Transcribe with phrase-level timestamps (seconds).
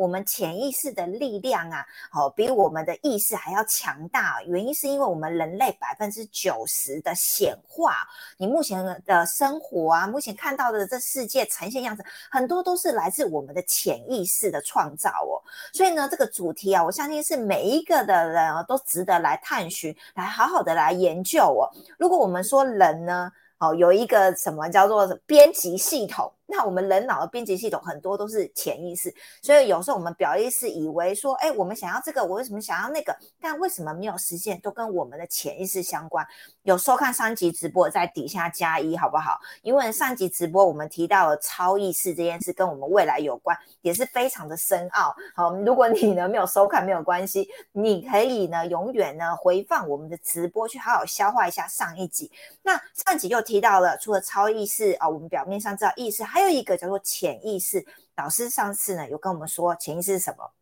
[0.00, 4.42] 我们潜意识的力量啊，哦，比我们的意识还要强大。
[4.44, 8.08] 原因是因为我们人类百分之九十的显化，
[8.38, 15.36] 你目前的生活啊，目前看到的这世界呈现样子，很多都是来自我们的潜意识的创造哦。
[15.70, 21.68] 所以呢，这个主题啊，我相信是每一个的人啊，都值得来探寻，来好好的来研究哦。
[21.98, 26.32] 如果我们说人呢，哦，有一个什么叫做编辑系统？
[26.50, 33.16] 那我们人脑的编辑系统很多都是潜意识，所以有时候我们表意识以为说，哎，我们想要这个，我为什么想要那个？
[33.40, 36.26] 但为什么没有实现，都跟我们的潜意识相关。
[36.64, 39.38] 有收看上集直播，在底下加一，好不好？
[39.62, 45.14] 因为上集直播我们提到了超意识这件事，跟我们未来有关，也是非常的深奥。
[45.36, 52.28] 好，如果你呢没有收看，没有关系，你可以呢永远呢回放我们的直播，去好好消化一下上一集。
[52.64, 56.39] 那上集又提到了，除了超意识啊，我们表面上知道意识还。
[56.40, 57.84] 还有一个叫做潜意识，
[58.16, 60.52] 老师上次呢有跟我们说潜意识是什么？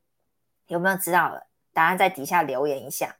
[0.66, 1.46] 有没有知道的？
[1.72, 3.16] 答案在底下留言一下。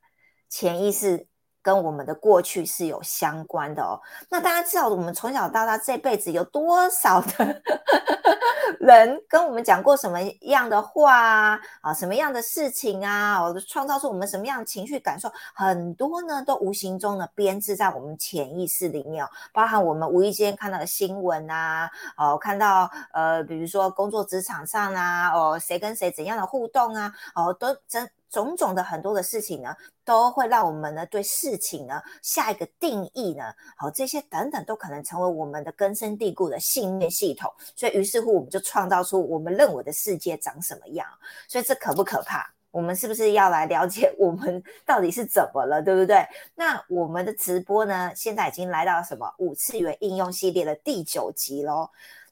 [0.49, 1.29] 潜意识。
[1.63, 4.01] 跟我们的过去是有相关的哦。
[4.29, 7.63] 那大家知道，我们从小到大这辈子有多少的
[8.81, 11.61] 人跟我们讲过什么样的话啊？
[11.81, 13.41] 啊，什么样的事情啊？
[13.41, 15.31] 哦，创造出我们什么样的情绪感受？
[15.55, 28.09] 很多呢，都无形中的编织在我们潜意识里面哦，包含我们无意间看到的新闻啊，哦，看到呃，比如说工作职场上啊，哦，谁跟谁怎样的互动啊，哦，都真。
[28.31, 33.45] 种种的很多的事情呢，都会让我们呢对事情呢下一个定义呢，
[33.77, 37.53] 好这些等等都可能成为我们的根深蒂固的信念系统。
[37.75, 41.07] 所以于是乎，我们就创造出我们认为的世界长什么样。
[41.47, 42.49] 所以这可不可怕？
[42.71, 46.23] 我们是不是要来了解 我们到底是怎么了，对不对？
[46.55, 51.89] 那我们的直播呢，现在已经来到什么五次元应用系列的第九集喽。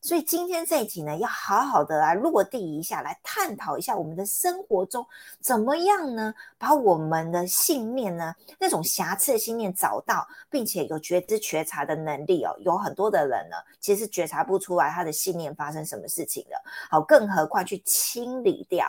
[0.07, 5.05] 所以今天这一集呢，要好好的来落地一下，来探讨一下我们的生活中
[5.41, 6.33] 怎么样呢？
[6.57, 12.55] 把我们的信念呢，那种瑕疵的信念找到，并且有觉知觉察的能力哦。
[12.61, 16.55] 有很多的人呢，其实觉察不出来他的信念发生什么事情的。
[16.89, 18.87] 好，更何况去清理掉。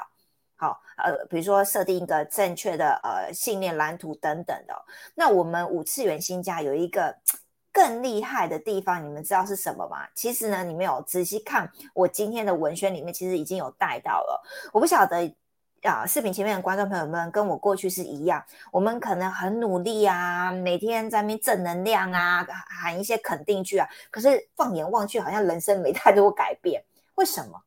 [0.55, 4.85] 好，呃，比如说设定一个正确的呃信念蓝图等等的。
[5.15, 7.17] 那我们五次元新家有一个。
[7.77, 10.07] 更厉害的地方，你们知道是什么吗？
[10.15, 14.43] 其实呢，你们有仔细看我今天的文宣里面，其实已经有带到了。
[14.73, 15.31] 我不晓得
[15.83, 22.43] 啊，视频前面的观众朋友们跟我过去是一样，我们可能很努力啊，每天在那正能量啊，
[22.81, 23.87] 喊一些肯定句啊。
[24.09, 26.83] 可是放眼望去，好像人生没太多改变。
[27.13, 27.61] 为什么？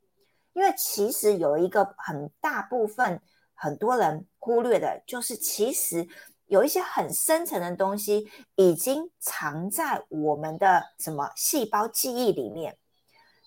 [0.54, 3.20] 因为其实有一个很大部分
[3.54, 6.08] 很多人忽略的，就是其实。
[6.50, 12.76] 有一些很深层的东西已经藏在我们的什么细胞记忆里面。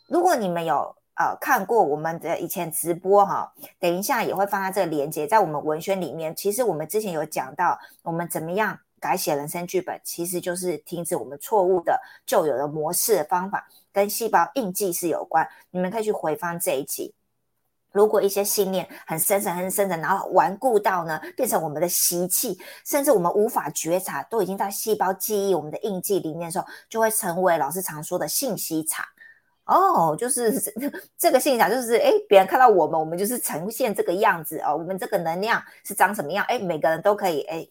[0.07, 6.33] 如果你们有呃看过我们的以前直播哈，等一下也会放在这个连接，在我们文宣里面。
[6.33, 15.45] 其实我们之前有讲到，我们怎么样改写人生剧本，其实就是停止我们错误的旧有的模式的方法，跟细胞印记是有关。
[15.71, 17.13] 你们可以去回放这一集。
[17.93, 29.05] 如果一些信念很深层、很深层，然后顽固到呢，变成我们的习气，甚至我们无法觉察，都已经在细胞记忆、我们的印记里面的时候，就会成为老师常说的信息场。
[29.65, 30.59] 哦，就是
[31.17, 34.75] 这个信息场，就是哎，别人看到我们，我们就是呈现这个样子哦。
[34.75, 36.43] 我们这个能量是长什么样？
[36.45, 37.67] 哎，每个人都可以哎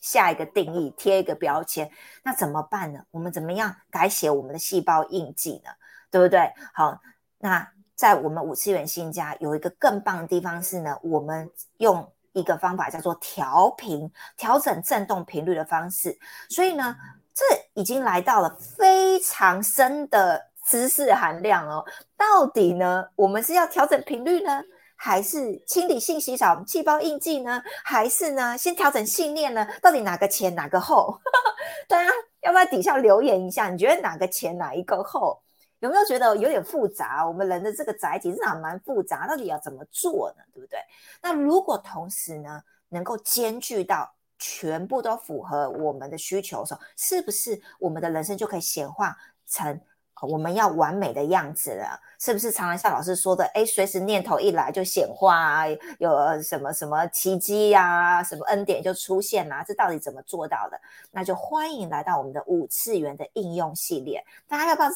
[0.00, 1.90] 下一个定义，贴一个标签。
[2.22, 3.00] 那怎么办呢？
[3.10, 5.70] 我们怎么样改写我们的细胞印记呢？
[6.12, 6.48] 对不对？
[6.72, 7.00] 好，
[7.40, 7.73] 那。
[7.94, 16.18] 在我们五次元新家有一个更棒的地方是呢，我们用一个方法叫做调频，调整振动频率的方式。
[16.50, 16.96] 所以呢，
[17.32, 17.44] 这
[17.74, 21.84] 已经来到了非常深的知识含量哦。
[22.16, 24.60] 到底呢，我们是要调整频率呢，
[24.96, 29.64] 还是清理信息场、细胞印记呢，还是呢先调整信念呢？
[29.80, 31.16] 到底哪个前哪个后？
[31.86, 33.68] 大家要不要底下留言一下？
[33.68, 35.43] 你觉得哪个前哪一个后？
[35.84, 37.26] 有没有觉得有点复杂？
[37.26, 40.42] 我们人的这个载体是还蛮复杂，到底要怎么做呢？
[40.54, 40.78] 对不对？
[41.20, 49.14] 那如果同时呢，能够兼具到全部都符合我们的需求的时候，是不是我们的人生就可以显化
[49.46, 49.78] 成
[50.22, 52.00] 我们要完美的样子了？
[52.18, 55.64] 是不是常常像老师说的，哎，随时念头一来就显化啊，
[55.98, 59.62] 有什么什么奇迹呀，什么恩典就出现啦？
[59.62, 60.80] 这到底怎么做到的？
[61.10, 64.88] 那就欢迎来到我们的五次元的应用系列，大家要不要？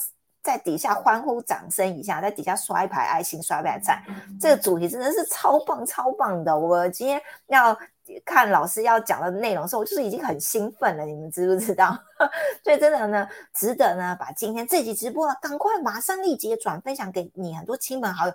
[0.43, 4.03] 在底下欢呼掌声一下，在底下刷一排爱心，刷一排赞。
[4.41, 6.57] 这个主题真的是超棒超棒的。
[6.57, 7.77] 我今天要
[8.25, 11.05] 看老师要讲的内容的时候，我就是已经很兴奋了。
[11.05, 11.99] 你们知不知道？
[12.65, 18.33] 所以真的呢，值得呢把今天这集直播赶快马上立即转分享给你很多亲朋好友。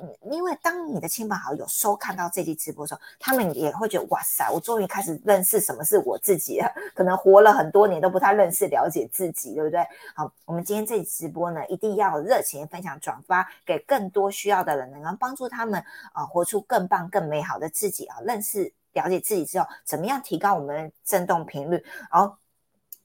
[0.00, 6.72] 嗯因为当你的亲朋好友收看到这期直播的时候，他们也会觉得哇塞，我终于开始认识什么是我自己了。
[6.94, 9.86] 可能活了很多年都不太认识、了解自己，对不对？
[10.14, 22.34] 好，我们今天这期直播呢，一定要热情分享、转发给更多需要的人，能够帮助他们啊，活出更棒、更美好的自己啊，认识、了解自己之后，怎么样提高我们振动频率，然后。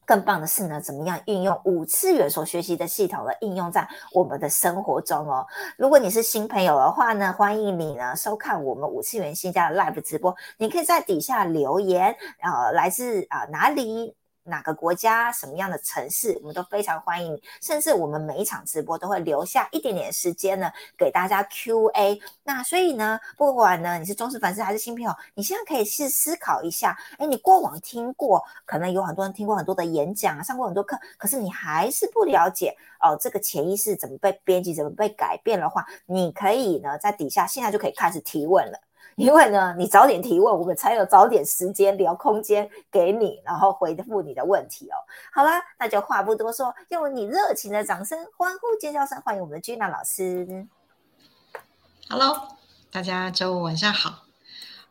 [0.07, 3.31] 更棒的是呢，怎么样运用五次元所学习的系统呢？
[3.42, 5.45] 应用在我们的生活中哦。
[5.77, 10.36] 如果你是新朋友的话呢，欢迎你呢收看我们五次元新家的 live 直播。
[10.57, 14.17] 你可以在底下留言，呃，来自啊哪里？
[14.47, 17.44] 哪个国家、什么样的城市，我们都非常欢迎你。
[17.61, 22.19] 甚至我们每一场直播都会留下一点点时间呢，给大家 Q&A。
[22.44, 38.79] 那所以呢，不管呢你是忠实粉丝还是新朋友，你现在可以去思考一下：哎，你过往听过，可能有很多人听过很多的演讲，上过很多课，可是你还是不了解哦，这个潜意识怎么被编辑、怎么被改变的话，你可以呢在底下现在就可以开始提问了。
[39.18, 44.96] 因为呢，你早点提问，我们才有早点时间聊空间给你，然后回复你的问题哦。
[45.34, 50.68] 好啦，那就话不多说，用你热情的掌声、欢呼、尖叫声欢迎我们的 Gina 老师。
[52.08, 52.58] Hello，
[52.92, 54.25] 大家周五晚上好。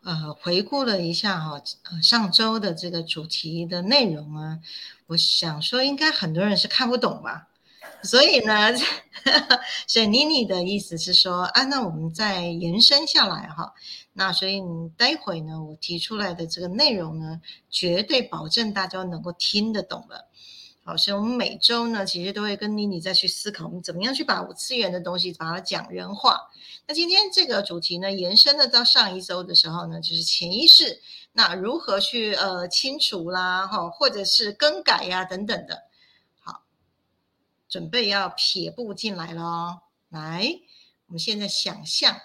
[0.03, 4.59] 呃，回顾了一下哈，呃，上周的这个主题的内容啊，
[5.07, 7.47] 我想说应该很多人是看不懂吧。
[8.07, 8.71] 所以呢，
[9.85, 13.73] 所以妮妮的意思是说啊，那我们再延伸下来哈。
[14.13, 20.27] 那所以你待会呢，我提出来的这个内容呢，绝对保证大家能够听得懂了。
[20.83, 26.39] 好，所以我们每周呢，其实都会跟妮妮再去思考，我们怎么样去把五次元的东西把它讲人化。
[26.87, 31.01] 那今天这个主题呢，延伸的到上一周的时候呢，就是潜意识，
[31.33, 35.86] 那如何去呃清除啦，哈，或者是更改呀等等的。
[37.77, 40.61] 准备要撇步进来了，来，
[41.05, 42.19] 我们现在想象。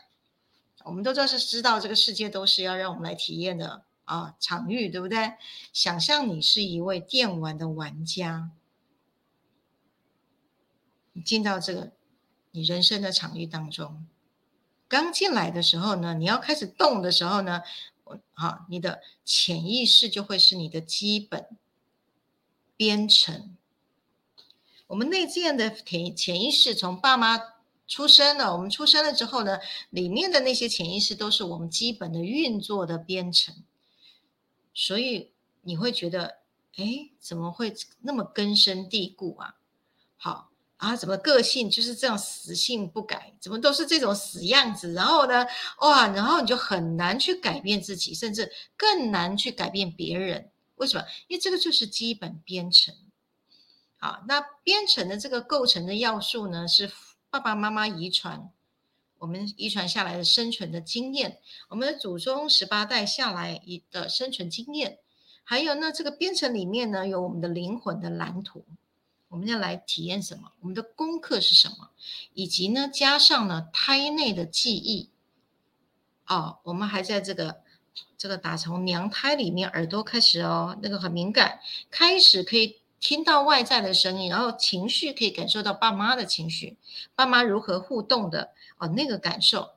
[0.82, 5.34] 我们都知道是知道这个世界都是要让我们来体验的啊场域，对不对？
[5.70, 8.50] 想象你是一位电玩的玩家，
[11.12, 11.92] 你进到这个
[12.52, 14.06] 你人生的场域当中，
[14.88, 17.60] 刚进来的时候呢，你要开始动的时候呢，
[18.32, 21.46] 啊，你的潜意识就会是你的基本
[22.74, 23.58] 编程。
[24.92, 27.40] 我们内建的潜潜意识从爸妈。
[27.88, 29.58] 出生了，我们出生了之后呢，
[29.90, 33.54] 里面的那些潜意识都是我们基本的运作的编程，
[34.72, 36.38] 所以你会觉得，
[36.76, 39.56] 哎，怎么会那么根深蒂固啊？
[40.16, 43.34] 好啊，怎么个性就是这样死性不改？
[43.40, 44.94] 怎么都是这种死样子？
[44.94, 45.46] 然后呢，
[45.80, 50.50] 哇，然后你就很难去改变自己，甚至更难去改变别人。
[50.76, 51.04] 为什么？
[51.28, 52.94] 因为这个就是基本编程。
[54.02, 56.90] 好，那编程的这个构成的要素呢是。
[57.30, 58.50] 爸爸妈妈遗传，
[59.16, 61.38] 我们遗传下来的生存的经验，
[61.70, 64.98] 我们的祖宗十八代下来一的生存经验，
[65.42, 68.66] 还有呢，这个编程里面呢有我们的灵魂的蓝图，
[69.28, 70.52] 我们要来体验什么？
[70.60, 71.88] 我们的功课是什么？
[72.34, 75.08] 以及呢，加上呢胎内的记忆，
[76.26, 77.62] 哦，我们还在这个
[78.18, 81.60] 这个打从娘胎里面耳朵开始哦，那个很敏感，
[81.90, 82.81] 开始可以。
[83.02, 86.78] 听到外在的声音，然后情绪可以感受到爸妈的情绪，
[87.16, 89.72] 爸妈如何互动的哦，那个感受，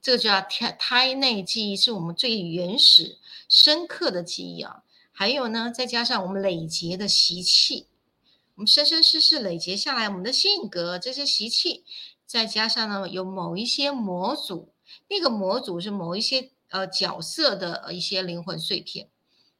[0.00, 3.18] 这个叫胎胎内记忆，是我们最原始、
[3.50, 4.82] 深刻的记忆啊。
[5.12, 7.86] 还有呢，再加上我们累积的习气，
[8.54, 11.84] 我们生生世世累积下来，我们的性格这些习气，
[12.24, 14.72] 再加上呢，有某一些模组，
[15.08, 19.10] 那个模组是某一些呃角色的一些灵魂碎片，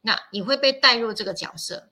[0.01, 1.91] 那你会被带入这个角色，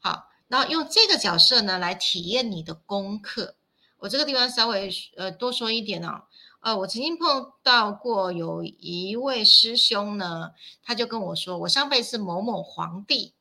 [0.00, 0.30] 好。
[0.54, 3.56] 然后用这个角色呢来体验你的功课。
[3.98, 6.22] 我这个地方稍微呃多说一点哦。
[6.60, 10.52] 呃，我曾经碰到过有一位师兄呢，
[10.84, 13.34] 他就跟我说，我上辈子某某皇帝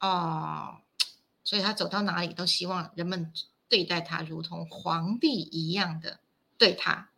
[0.00, 0.78] 哦，
[1.44, 3.30] 所以他走到哪里都希望人们
[3.68, 6.20] 对待他如同皇帝一样的
[6.56, 7.10] 对他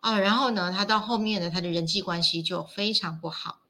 [0.00, 0.18] 啊。
[0.18, 3.60] 然后呢，他到后面呢，他的人际关系就非常不好。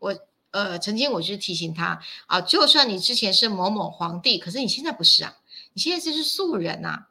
[0.00, 0.14] 我。
[0.52, 5.36] 呃，曾经我就提醒他啊，就算你之前是某某皇帝，可是你现在不是啊，
[5.74, 7.06] 你现在就是素人呐。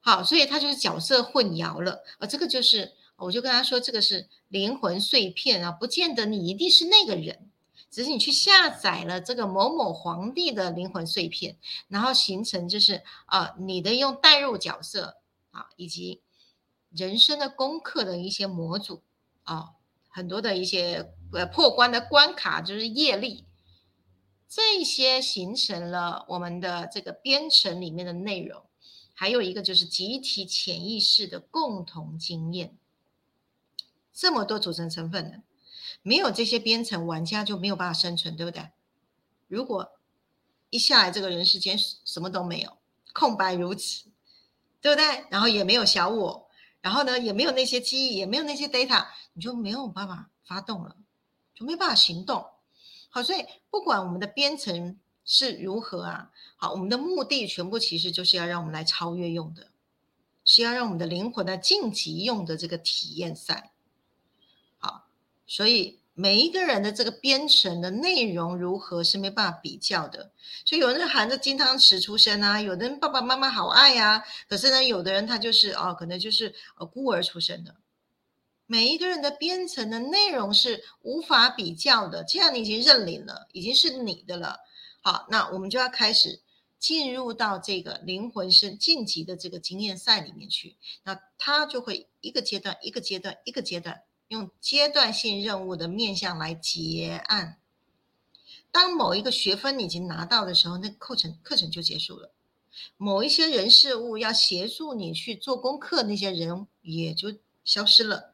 [0.00, 2.04] 好，所以他就是角色混淆了。
[2.18, 7.50] 呃，这个就是，我就跟他说，这个是灵魂碎片啊，不见得你一定是那个人，
[7.90, 11.56] 只是你去下载了这个某某皇帝的灵魂碎片，
[11.88, 15.16] 然后形成就是啊，你的用代入角色
[15.50, 16.20] 啊，以及
[16.90, 19.02] 人生的功课的一些模组
[19.42, 19.70] 啊。
[20.16, 23.44] 很多的一些呃破关的关卡就是业力，
[24.48, 28.64] 这些形成了我们的这个编程里面的内容，
[29.12, 32.76] 还有一个就是集体潜意识的共同经验。
[34.12, 35.42] 这么多组成成分的，
[36.02, 38.70] 没有这些编程，玩家就没有办法生存，对不对？
[39.48, 39.98] 如果
[40.70, 42.78] 一下来这个人世间什么都没有，
[43.12, 44.04] 空白如此，
[44.80, 45.24] 对不对？
[45.30, 46.48] 然后也没有小我，
[46.80, 50.96] 然后呢也没有那些记忆，也没有那些 data，你就没有办法发动了，
[51.54, 52.44] 就没办法行动。
[53.10, 59.68] 好，所以不管我们的编程是如何啊，好，我们的目的全部其实就是要让我们来超越用的，
[60.44, 63.72] 是要让我们的灵魂来晋级用的这个体验赛。
[64.78, 65.06] 好，
[65.46, 66.00] 所以。
[66.16, 70.30] 每一个人的这个编程的内容如何是没办法比较的，
[70.64, 77.74] 所以有人含着金汤匙出生啊，有的人爸爸妈妈好爱呀，可是呢，有的人他就是哦，可能就是呃孤儿出生的。
[78.66, 84.58] 每一个人的编程的内容是无法比较的，既然你已经认领了，已经是你的了，
[85.02, 86.40] 好，那我们就要开始
[86.78, 94.02] 进入到这个灵魂是晋级的这个经验赛里面去，那他就会一个阶段一个阶段一个阶段。
[94.28, 97.58] 用阶段性任务的面向来结案。
[98.72, 102.32] 当某一个学分你已经拿到的时候，那课程课程就结束了。
[102.96, 108.33] 某一些人事物要协助你去做功课，那些人也就消失了。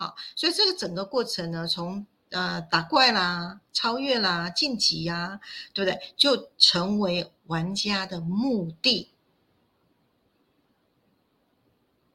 [0.00, 5.38] 好，所以这个整个过程呢，从呃打怪啦、超越啦、晋级呀，
[5.74, 6.14] 对不对？
[6.16, 9.12] 就成为玩家的目的，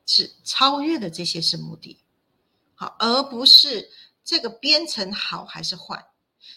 [0.07, 1.99] 是超越的这些是目的。
[2.73, 3.87] 好，而不是
[4.23, 6.07] 这个编程好还是坏，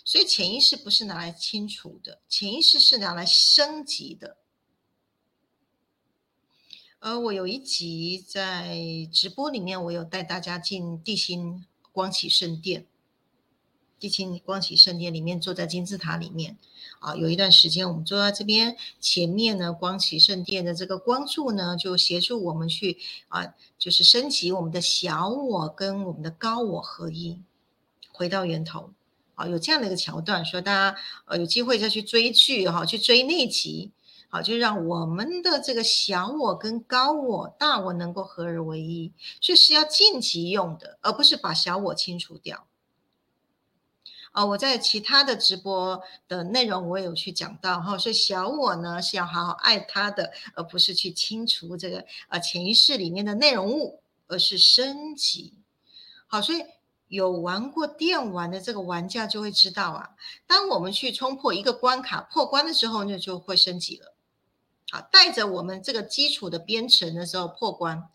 [0.07, 4.38] 所以潜意识不是拿来清除的，潜意识是拿来升级的。
[7.01, 8.77] 呃，我有一集在
[9.13, 12.87] 直播里面，我有带大家进地心光启圣殿。
[14.01, 16.57] 地心光启圣殿里面，坐在金字塔里面
[16.99, 27.41] 啊，有一段时间我们坐在这边前面呢，光启圣殿的这个光柱呢，就协助我们去啊，就是升级我们的小我跟我们的高我合一，
[28.11, 28.93] 回到源头
[29.37, 33.93] 啊，有这样的一个桥段，说大家呃有机会再去追剧哈，去追那集，
[34.31, 42.67] 好，就让我们的这个小我跟高我、大我能够合而为一，所以是要晋级用的，而不是把小我清除掉。
[44.33, 55.55] 哦，我在其他的直播的内容我也有去讲到哈，所以小我呢是要好好爱他的，而不是去清除这个呃潜意识里面的内容物，而是升级。
[56.27, 56.63] 好，所以
[57.09, 60.11] 有玩过电玩的这个玩家就会知道啊，
[60.47, 64.13] 当我们去冲破一个关卡破关的时候，那就会升级了。
[64.91, 68.09] 好，带着我们这个基础的编程的时候破关，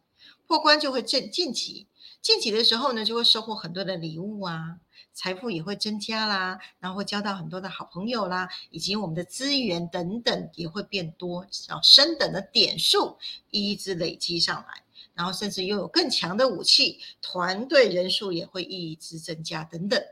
[0.47, 1.87] 破关就会晋晋级，
[2.21, 4.79] 晋级的时候呢就会收获很多的礼物啊。
[5.15, 13.19] 财富也会增加啦，然后会交到很多的好朋友啦，以及我们的资源等等也会变多，啊，升等的点数
[13.51, 20.03] 一一直累积上来，然后甚至拥有更强的武器，团队人数也会一直增加等等，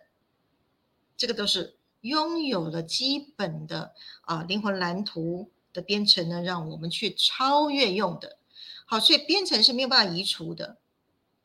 [1.17, 8.37] 这个都是拥有了基本的啊灵魂蓝图的编程呢，让我们去超越用的。
[8.85, 10.77] 好，所以编程是没有办法移除的，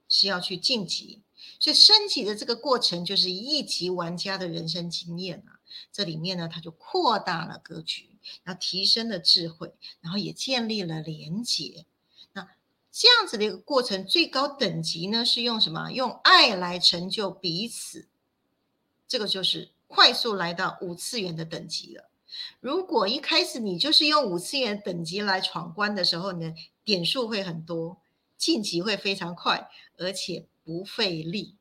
[0.08, 1.22] 是要去晋级。
[1.60, 5.60] 所以升级的这个过程就是一级玩家的人生经验啊，
[5.92, 8.10] 这里面呢，它就扩大了格局，
[8.42, 11.86] 然后提升了智慧，然后也建立了连结。
[12.32, 12.48] 那
[12.90, 15.90] 这样子的一个过程，最高等级呢是用什么？
[15.92, 18.08] 用爱来成就彼此，
[19.06, 22.10] 这个就是快速来到五次元的等级了。
[22.60, 27.98] 如果一开始你就是用五次元等级来闯关的时候呢，点数会很多，
[28.36, 30.46] 晋级会非常快，而且。
[30.66, 31.54] 不费力，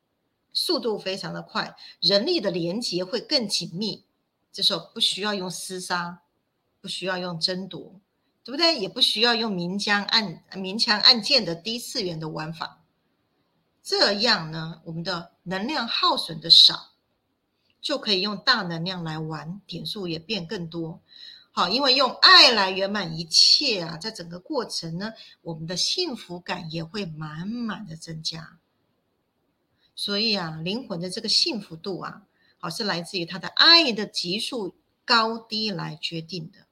[0.52, 4.02] 速度非常的快，人力的连接会更紧密。
[4.50, 6.22] 这时候不需要用厮杀，
[6.80, 8.00] 不需要用争夺，
[8.42, 8.76] 对不对？
[8.76, 12.82] 也不需要用明枪暗明枪暗箭的低次元的玩法。
[13.80, 16.94] 这样呢，我们的能量耗损的少，
[17.86, 21.00] 就可以用大能量来玩，点数也变更多。
[21.52, 25.12] 好，因为用爱来圆满一切啊，在整个过程呢，
[25.42, 28.58] 我们的幸福感也会满满的增加。
[29.94, 32.22] 所以啊，灵魂的这个幸福度啊，
[32.58, 34.74] 好是来自于他的爱的级数
[35.04, 36.66] 高低来决定的。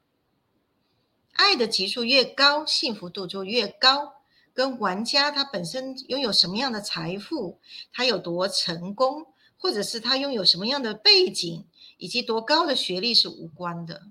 [1.34, 4.14] 爱的级数越高，幸福度就越高。
[4.52, 7.60] 跟玩家他本身拥有什么样的财富，
[7.92, 9.26] 他有多成功，
[9.64, 11.64] 或者是他拥有什么样的背景，
[11.96, 14.08] 以及多高的学历是无关的。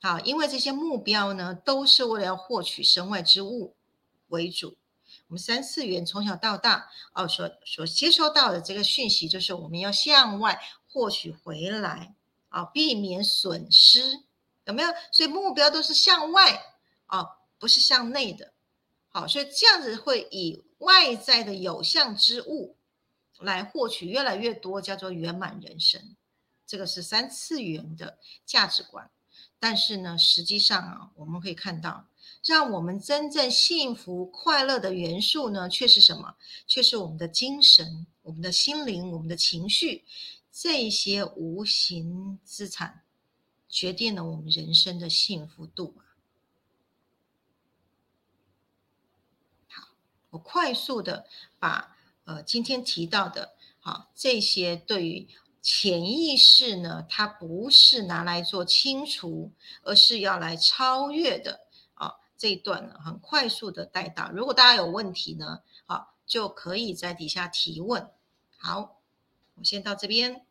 [0.00, 3.76] 好，因为这些目标呢，都是为了要获取身外之物
[4.28, 4.78] 为主。
[5.28, 12.14] 我们三次元从小到大哦，所所接收到的这个讯息，就是我们要向外获取回来
[12.48, 14.22] 啊，避免损失，
[14.64, 14.88] 有没有？
[15.12, 16.62] 所以目标都是向外
[17.04, 17.26] 啊，
[17.58, 18.54] 不是向内的。
[19.08, 22.78] 好，所以这样子会以外在的有相之物
[23.40, 26.16] 来获取越来越多，叫做圆满人生。
[26.66, 29.10] 这个是三次元的价值观。
[29.58, 32.06] 但是呢，实际上啊，我们可以看到，
[32.44, 36.36] 让我们真正幸福快乐的元素呢，却是什么？
[36.66, 40.04] 却是我们的精神、我们的心灵、我们的情绪，
[40.52, 43.04] 这些无形资产，
[43.68, 45.94] 决定了我们人生的幸福度。
[49.68, 49.88] 好，
[50.28, 51.26] 我快速的
[51.58, 51.93] 把
[52.24, 55.28] 呃今天提到的，好这些对于。
[55.66, 59.50] 潜意识呢，它不是拿来做清除，
[59.82, 61.60] 而是要来超越的
[61.94, 62.16] 啊。
[62.36, 64.30] 这一段呢，很快速的带到。
[64.30, 68.10] 如果大家有问题呢，好，就可以在底下提问。
[68.58, 68.98] 好，
[69.54, 70.42] 我先到这边。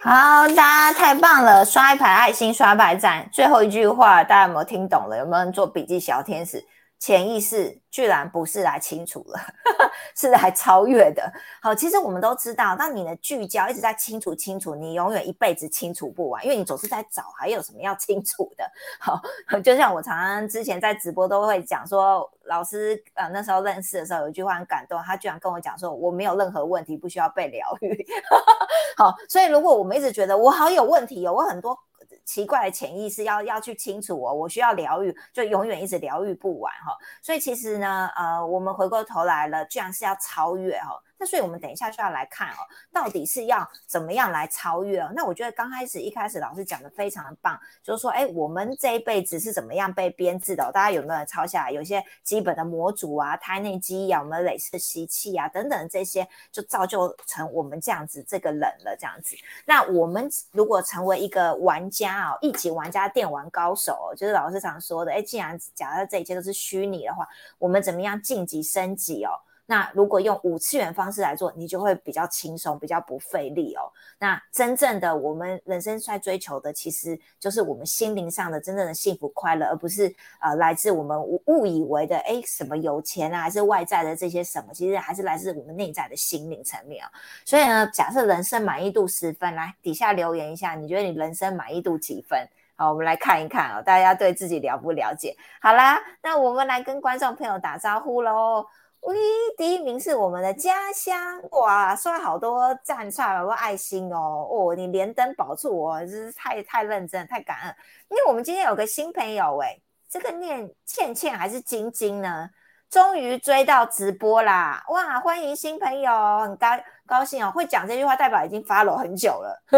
[0.00, 3.28] 好，大家太棒了，刷一排爱心，刷一排赞。
[3.30, 5.18] 最后一句话，大家有没有听懂了？
[5.18, 6.00] 有没有人做笔记？
[6.00, 6.66] 小天使。
[6.98, 9.38] 潜意识居然不是来清除了，
[10.16, 11.30] 是来超越的。
[11.60, 18.64] 好，其实我们都知道，当你的聚焦一直在清除、清除，你永远一辈子清除不完，因为你总是在找还有什么要清除的。
[18.98, 19.20] 好，
[19.62, 28.06] 就像我常常之前在直播都会讲说，老师呃那时候认识的时候有一句话很感动，他居然跟我讲说，我没有任何问题不需要被疗愈。
[28.96, 31.78] 好，所以如果我们一直觉得我好有问题哦，我很多。
[32.24, 36.96] 奇怪的潜意识要要去清楚我，我需要疗愈，就永远一直疗愈不完哈。
[37.22, 41.00] 所以其实呢，呃，我们回过头来了，居然是要超越哈。
[41.18, 42.60] 那所以我们等一下就要来看哦，
[42.92, 45.10] 到底是要怎么样来超越哦？
[45.14, 50.70] 那我觉得刚开始一开始老师讲的非常的棒，就是说，哎，我们这一辈子是怎么样被编制的？
[50.72, 51.70] 大家有没有抄下来？
[51.70, 58.96] 有些基本的模组啊、胎内记忆啊、我们累世的习气啊等等这些，就造就成我们这样子这个人了。
[58.98, 67.26] 这样子，那我们如果成为一个玩家哦，一级玩家、电玩高手，哦就是老师常说的，哎，既然假设这一切都是虚拟的话，
[67.58, 69.30] 我们怎么样晋级升级哦？
[69.66, 73.90] 那如果用五次元方式来做，你就会比较轻松，比较不费力哦。
[74.18, 87.10] 那真正的我们人生在追求的，其实就是我们心灵上的真正的幸福快乐，而不是呃来自我们误以为的哎什么有钱啊，还是外在的这些什么，其实还是来自我们内在的心灵层面啊。
[87.46, 92.46] 所以呢，假设人生满意度十分，来底下留言一下，你觉得你人生满意度几分？
[92.76, 95.34] 好，我们来看一看哦，大家对自己了不了解？
[95.60, 98.66] 好啦，那我们来跟观众朋友打招呼喽。
[99.04, 99.14] 喂，
[99.58, 107.76] 第一名是我们的家乡哇，刷好多赞，刷好多爱心哦哦，你连登保住我，真是太太认真，太感恩。
[108.08, 112.48] 因为我们今天有个新朋友哎，这个念倩倩还是晶晶呢？
[112.88, 114.82] 终于追到直播啦！
[114.88, 116.68] 哇，欢迎新朋友，很高
[117.06, 117.50] 高兴哦。
[117.50, 119.62] 会讲这句话代表已经 follow 很久了，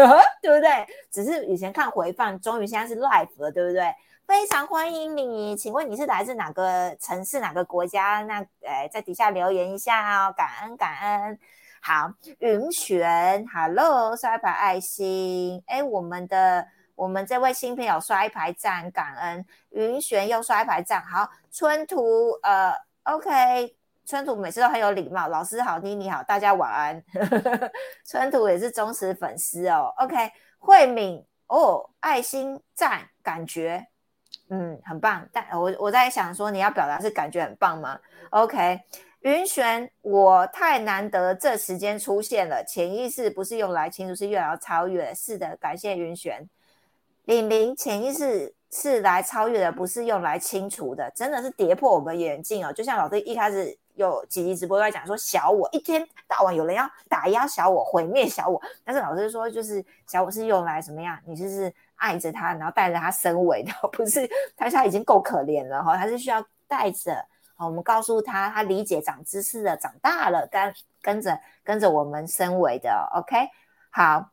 [0.41, 0.87] 对不对？
[1.11, 3.93] 只是以前看回放，终于现在是 live 了，对不对？
[4.27, 8.21] 非常欢迎你，请问你是来自哪个城市、哪个国家？
[8.23, 11.39] 那呃，在底下留言一下哦，感恩感恩。
[11.81, 15.63] 好，云璇，Hello，刷一排爱心。
[15.65, 19.45] 哎，我们的我们这位新朋友刷一排赞，感恩。
[19.69, 21.01] 云璇又刷一排赞。
[21.05, 25.29] 好，春图，呃，OK，春图每次都很有礼貌。
[25.29, 27.01] 老师好，妮妮好，大家晚安。
[28.05, 29.93] 春图也是忠实粉丝哦。
[29.99, 33.87] OK，慧敏，哦，爱心赞，感觉。
[34.49, 35.27] 嗯，很棒。
[35.33, 38.79] 但我我在想说，你要表达是感觉很棒吗？OK，
[39.19, 42.63] 云璇，我太难得这时间出现了。
[42.65, 45.13] 潜意识不是用来清除，是用来超越。
[45.13, 46.47] 是的，感谢云璇。
[47.25, 51.11] 玲玲，潜意识是来超越的，不是用来清除的。
[51.13, 52.71] 真的是跌破我们眼镜哦。
[52.71, 58.61] 就像老师一开始有几集直播都在讲说，小我一天到晚有人要打压小我，毁灭小我。
[58.85, 61.19] 但是老师说，就是小我是用来什么样？
[61.25, 61.73] 你就是。
[61.97, 67.25] 爱着他，然后带着他升维的， 不是他现在已经够可怜了哈，他是需要带着。
[67.55, 73.09] 好，我们告诉他，他理解长知识了，长大了，跟跟着跟着我们升维的。
[73.15, 73.49] OK，
[73.89, 74.29] 好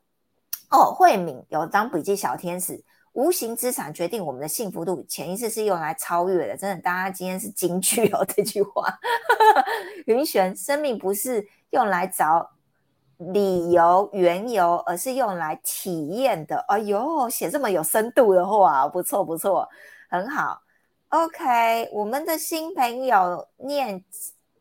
[0.70, 0.92] 哦。
[0.92, 6.56] 慧敏有张笔记小天使，无形资产决定我们的幸福度，潜意识是用来超越的。
[6.56, 8.98] 真的，大家今天是金句哦，这句话。
[10.04, 12.50] 云玄，生命不是用来找。
[13.18, 16.56] 理由缘由，而是用来体验的。
[16.68, 19.68] 哎呦，写这么有深度的话，不错不错，
[20.08, 20.60] 很好。
[21.10, 24.04] OK，我们的新朋友念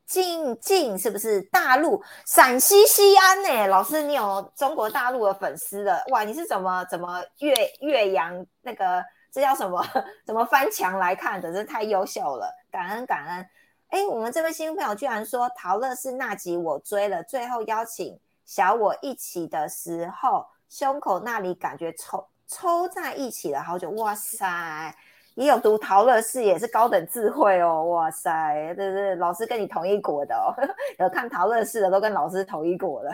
[0.05, 3.67] 静静，是不是大陆陕西西安呢？
[3.67, 6.23] 老师，你有中国大陆的粉丝的哇？
[6.23, 9.03] 你是怎么怎么越越洋那个？
[9.31, 9.83] 这叫什么？
[10.27, 11.51] 怎么翻墙来看的？
[11.51, 13.49] 真太优秀了，感恩感恩。
[13.87, 18.19] 哎，我们这位新朋友居然说陶乐是那集我追了，最后邀请。
[18.45, 24.95] 小我一起的时候，胸口那里感觉抽抽在一起了好久，哇塞！
[25.35, 28.31] 也有读陶乐士，也是高等智慧哦，哇塞，
[28.77, 30.53] 这是老师跟你同一国的哦，
[30.99, 33.11] 有看陶乐士的都跟老师同一国了。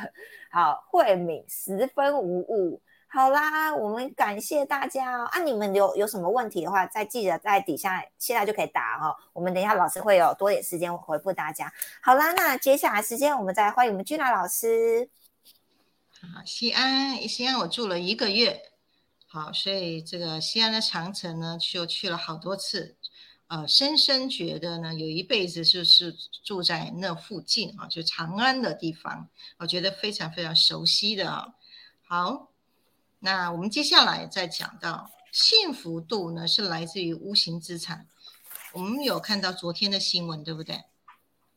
[0.52, 2.82] 好，慧敏十分无误。
[3.08, 5.24] 好啦，我们感谢大家哦。
[5.32, 9.16] 啊，你们有有什么问题的话，再记得在底下现在就可以答哈。
[9.32, 11.72] 我们等一下老师会有多点时间回复大家。
[12.04, 15.10] 好啦，那接下来时间我们再欢迎我们君娜老师。
[16.22, 18.62] 啊，西安，西安我住了一个月。
[19.28, 22.98] 好，所以这个西安的长城呢，就去了好多次。
[23.48, 31.54] 呃，深深觉得呢，有一辈子就是住在那附近啊，就长安的地方，我觉得非常非常熟悉的啊。
[32.06, 32.48] 好。
[33.22, 38.08] 那我们接下来再讲到幸福度呢，是来自于无形资产。
[38.72, 40.86] 我们有看到昨天的新闻，对不对？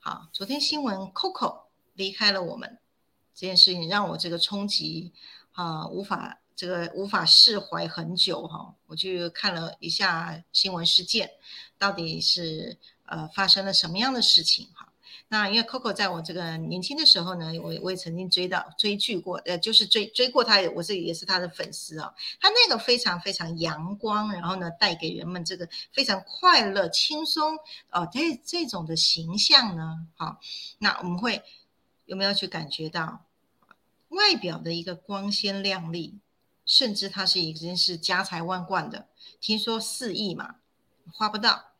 [0.01, 2.81] 好，昨天新闻，Coco 离开了我们
[3.35, 5.13] 这件事情，让我这个冲击
[5.53, 8.75] 啊，无法这个无法释怀很久哈。
[8.87, 11.31] 我就看了一下新闻事件，
[11.79, 14.89] 到底是呃发生了什么样的事情哈。
[15.29, 22.13] 那因为 Coco 在我这个年轻的时候呢，我我也曾经追到追剧过，呃，就是追追过他，我是也是他的粉丝哦。
[22.39, 27.57] 他那个非常非常阳光，然后呢，带给人们这个非常快乐、轻松
[27.91, 30.39] 哦，这这种的形象呢，好，
[30.79, 31.43] 那我们会
[32.05, 33.25] 有没有去感觉到
[34.09, 36.19] 外表的一个光鲜亮丽，
[36.65, 39.09] 甚至他是已经是家财万贯的，
[39.41, 40.57] 听说四亿嘛，
[41.13, 41.73] 花不到。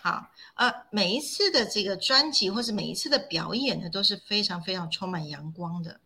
[0.00, 6.00] 好，呃，每一次的这个专辑或是每一次的表演呢，都是非常非常充满阳光的。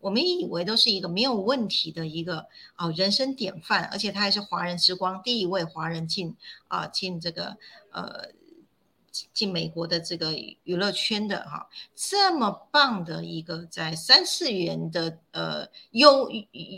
[0.00, 6.36] 我们以为都是一个没有问题的一个哦人生典范，而且他还是华人之光，第一位华人进
[6.68, 7.56] 啊进这个
[7.90, 8.28] 呃
[9.32, 10.32] 进美国的这个
[10.64, 16.30] 娱乐圈的哈，这么棒的一个在三次元的呃优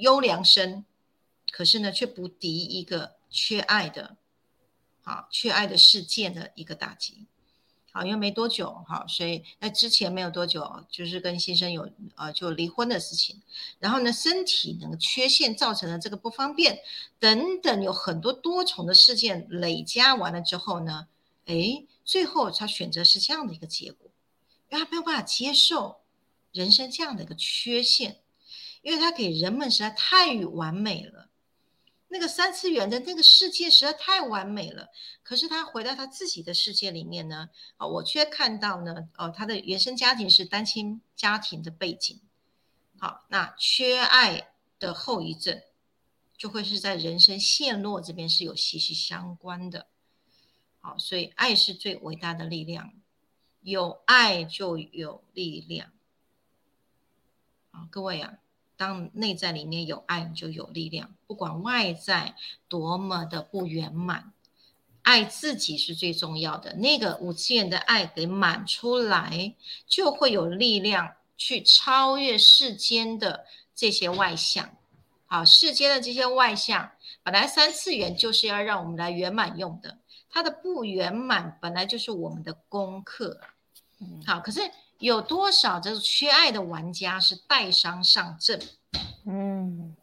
[0.02, 0.84] 优良生，
[1.50, 4.16] 可是呢却不敌一个缺爱的。
[5.02, 7.26] 好，缺爱的事件的一个打击。
[7.92, 13.40] 好，因为没多久，哈，所以那之前没有多久，就是跟先生有呃就离婚的事情。
[13.78, 16.78] 然后呢，身体那个缺陷造成的这个不方便
[17.18, 21.06] 等等，有很多多重的事件累加完了之后呢，
[21.46, 24.10] 哎，最后他选择是这样的一个结果，
[24.70, 26.00] 因为他没有办法接受
[26.52, 28.22] 人生这样的一个缺陷，
[28.80, 31.28] 因为他给人们实在太完美了。
[32.08, 34.88] 那个三次元的那个世界实在太完美了，
[35.24, 42.20] 可是他回到他自己的世界里面呢，啊，我却看到呢，哦，他的原生家庭是单亲家庭的背景，
[42.96, 45.60] 好，那缺爱的后遗症，
[46.38, 49.88] 就会是在人生陷落这边是有息息相关的，
[50.86, 52.92] 好，所以爱是最伟大的力量，
[53.60, 55.90] 有爱就有力量，
[57.72, 58.34] 好，各位啊。
[58.76, 61.12] 当内在里面有爱，你就有力量。
[61.26, 62.36] 不管外在
[62.68, 64.32] 多么的不圆满，
[65.02, 66.76] 爱自己是最重要的。
[66.76, 69.56] 那个五次元的爱给满出来，
[69.88, 73.44] 就会有力量去超越世间的
[73.74, 74.76] 这些外相。
[75.26, 76.92] 好，世间的这些外相，
[77.24, 79.98] 本来三次元就是要让我们来圆满用的，
[80.36, 83.40] 它的不圆满本来就是我们的功课。
[84.26, 84.60] 好，可是。
[84.98, 88.58] 有多少这个缺爱的玩家是带伤上阵？
[89.26, 89.94] 嗯，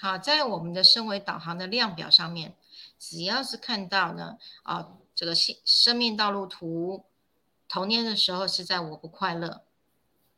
[0.00, 2.56] 好，在我们的身为导航的量表上面，
[2.98, 7.04] 只要是看到呢，啊，这个生生命道路图，
[7.68, 9.62] 童年的时候是在我不快乐，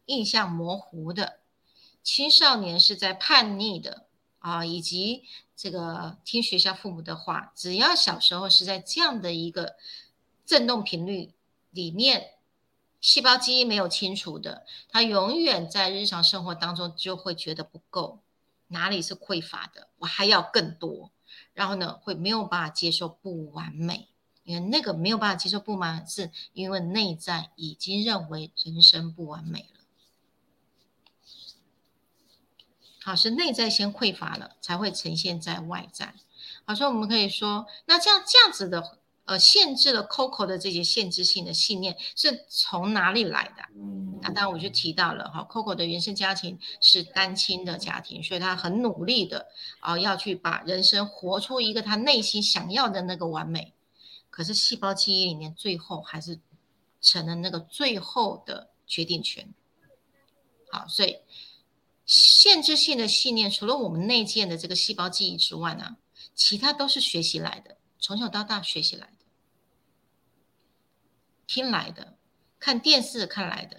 [0.04, 1.38] 印象模糊的，
[2.02, 4.04] 青少年是在叛逆的，
[4.38, 5.24] 啊，以及
[5.56, 9.76] 这个听学校父母的话，只要小时候是在这样的一个
[10.44, 11.32] 振动频率。
[11.70, 12.30] 里面
[12.98, 18.20] 细胞记忆没有清除的，他永远在日常生活当中就会觉得不够，
[18.68, 21.10] 哪里是匮乏的，我还要更多，
[21.52, 24.08] 然后呢，会没有办法接受不完美，
[24.44, 29.77] 因为那个没有办法接受不完美，是因为内在已经认为人生不完美了。
[33.08, 36.12] 好，是内在先匮乏了，才会呈现在外在。
[36.66, 38.98] 好，所以我们可以说，那这样这样子的。
[39.24, 43.62] 呃，限制了 Coco 的这些限制性的信念是从哪里来的？
[43.74, 49.46] 嗯，那当然我就提到了哈，Coco 的原生家庭是单亲的家庭，所以他很努力的
[49.80, 53.74] 啊，要去把人生活出一个他内心想要的那个完美。
[54.30, 56.40] 可是细胞记忆里面，最后还是
[57.02, 59.52] 成了那个最后的决定权。
[60.70, 61.18] 好，所以
[62.08, 65.98] 限制性的信念，除了我们内建的这个细胞记忆之外呢，
[66.34, 69.26] 其他都是学习来的，从小到大学习来的。
[71.46, 72.16] 听来的，
[72.58, 73.78] 看电视看来的，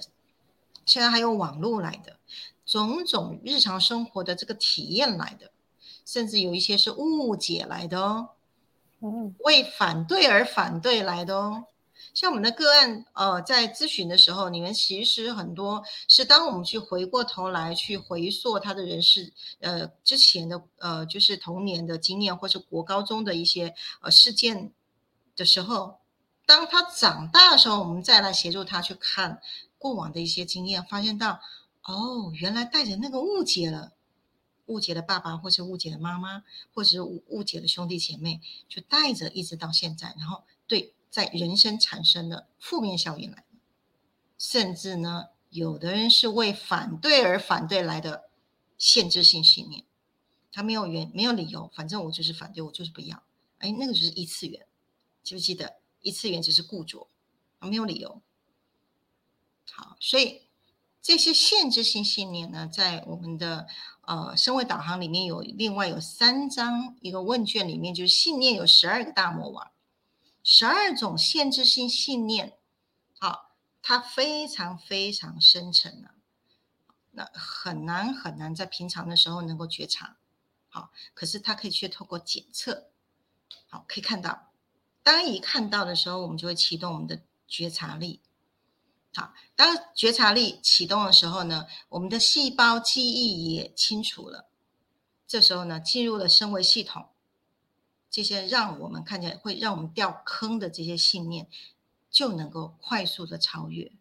[0.86, 2.20] 现在还有网络来的，
[2.68, 5.52] 种种日常生活的这个体验来的，
[6.06, 8.30] 甚至有一些是误解来的哦，
[9.02, 11.65] 嗯，为反对而反对来的哦。
[12.13, 24.74] 像我们的个案，呃，在咨询的时候，你们其实很多是当我们去回过头来去回溯他的人事，呃，之前的呃，就是童年的经验，或是国高中的一些呃事件
[25.36, 26.00] 的时候，
[26.45, 29.41] 当他长大的时候，我们再来协助他去看
[29.78, 31.39] 过往的一些经验，发现到
[31.84, 33.93] 哦，原来带着那个误解了，
[34.65, 36.43] 误解了爸爸，或是误解了妈妈，
[36.74, 40.93] 或者是误误解了兄弟姐妹，就带着一直到现在，然后对。
[41.10, 43.58] 在人生产生的负面效应来的，
[44.38, 48.30] 甚至呢，有的人是为反对而反对来的
[48.78, 49.84] 限制性信念，
[50.52, 53.24] 他没有原没有理由，反正我就是反对，我就是不要。
[53.58, 54.65] 哎，那个就是一次元，
[55.24, 55.78] 记不记得？
[56.02, 57.10] 一次元只是固着，
[57.60, 58.22] 没有理由。
[59.72, 60.43] 好，所以
[61.02, 63.67] 这些限制性信念呢，在我们的
[64.02, 69.72] 呃身位导航里面有另外有三张一个问卷里面，就是信念有十二个大魔王。
[70.43, 72.58] 十二种限制性信念，
[73.19, 76.15] 好，它非常非常深沉啊，
[77.12, 80.17] 那很难很难在平常的时候能够觉察，
[80.69, 82.89] 好，可是它可以去透过检测，
[83.67, 84.52] 好，可以看到，
[85.04, 88.21] 当一看到的时候，我们就会启动我们的觉察力，
[89.13, 94.49] 好，当觉察力启动的时候呢，我们的细胞记忆也清楚了，
[95.28, 97.10] 这时候呢，进入了升维系统。
[98.10, 101.48] 这些让我们看见会让我们掉坑的这些信念，
[102.10, 103.91] 就能够快速的超越。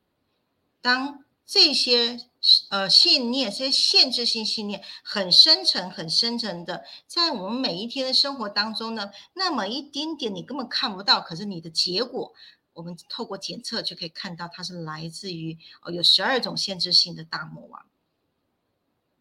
[0.81, 2.21] 当这些
[2.69, 12.35] 呃信念、这些限制性信念很深沉、很深沉的，在我们每一天的生活当中呢，那么一丁点你根本看不到，可是你的结果，
[12.75, 17.87] 我们透过检测就可以看到，它是来自于哦有十二种限制性的大魔王。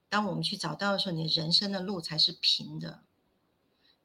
[0.10, 3.04] 当我们去找到的时候，你人生的路才是平的。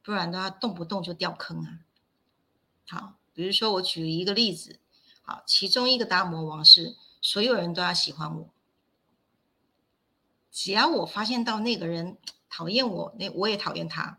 [0.03, 1.79] 不然的话，动不动就掉坑啊！
[2.89, 4.81] 好，比如说我举一个例子，
[5.23, 8.51] 好，其中一个大魔王是所有人都要喜欢我，
[10.51, 12.19] 只要我发现到那个人
[12.51, 14.19] 讨厌我，那我也讨厌他。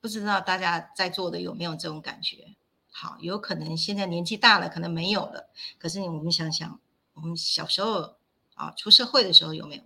[0.00, 2.56] 不知道大家在座的有没有这种感觉？
[2.90, 5.50] 好，有可能现在年纪大了，可能没有了。
[5.78, 6.80] 可是我们想想，
[7.14, 8.16] 我们小时候
[8.54, 9.82] 啊，出社会的时候有没有？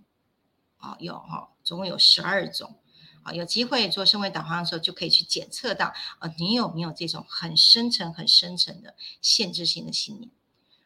[0.77, 2.77] 啊，有哈，总共有十二种。
[3.23, 10.31] 啊，有机会做身位导航的时候，就可以去检测到，呃，你有没有这种很深沉、很深沉的限制性的信念？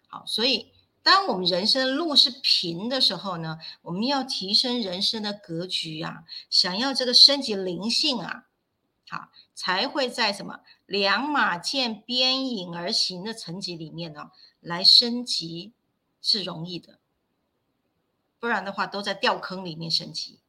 [0.08, 8.46] 好，所以当我们人生的路是平的时候呢，我们要提升人生的格局啊，想要这个升级灵性啊，
[9.08, 15.72] 好，才会在什么两马见边影而行的层级里面呢，来升级
[16.22, 16.98] 是容易的，
[18.40, 20.40] 不然的话都在掉坑里面升级。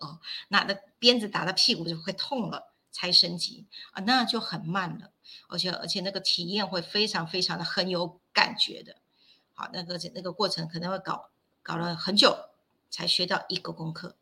[0.00, 5.10] 哦，那那鞭子打到屁股就会痛了，才升级啊，那就很慢了，
[5.48, 8.96] 而且而且那个体验会非常非常的很有感觉的，
[9.54, 11.30] 好，那个那个过程可能会搞
[11.62, 12.36] 搞了很久
[12.90, 14.16] 才学到一个功课，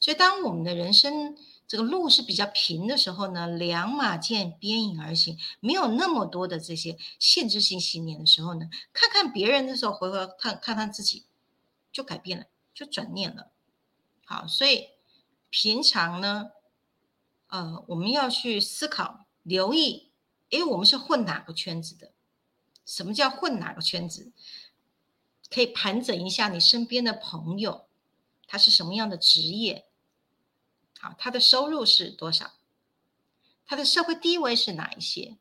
[0.00, 11.24] 所以当我们的人生这个路是比较平的时候呢，两马见鞭影而行，没有那么多的这些限制性信念的时候呢，看看别人的时候，回回看看看自己，
[11.90, 13.50] 就改变了，就转念了。
[14.32, 14.88] 好，所以
[15.50, 16.52] 平常呢，
[17.48, 20.10] 呃，我们要去思考、留意，
[20.48, 22.12] 诶，我们是混哪个圈子的？
[22.86, 24.32] 什么叫混哪个圈子？
[25.50, 27.86] 可以盘整一下你身边的朋友，
[28.46, 29.84] 他是什么样的职业？
[30.98, 32.52] 好，他的收入是多少？
[33.66, 35.36] 他的社会地位是哪一些？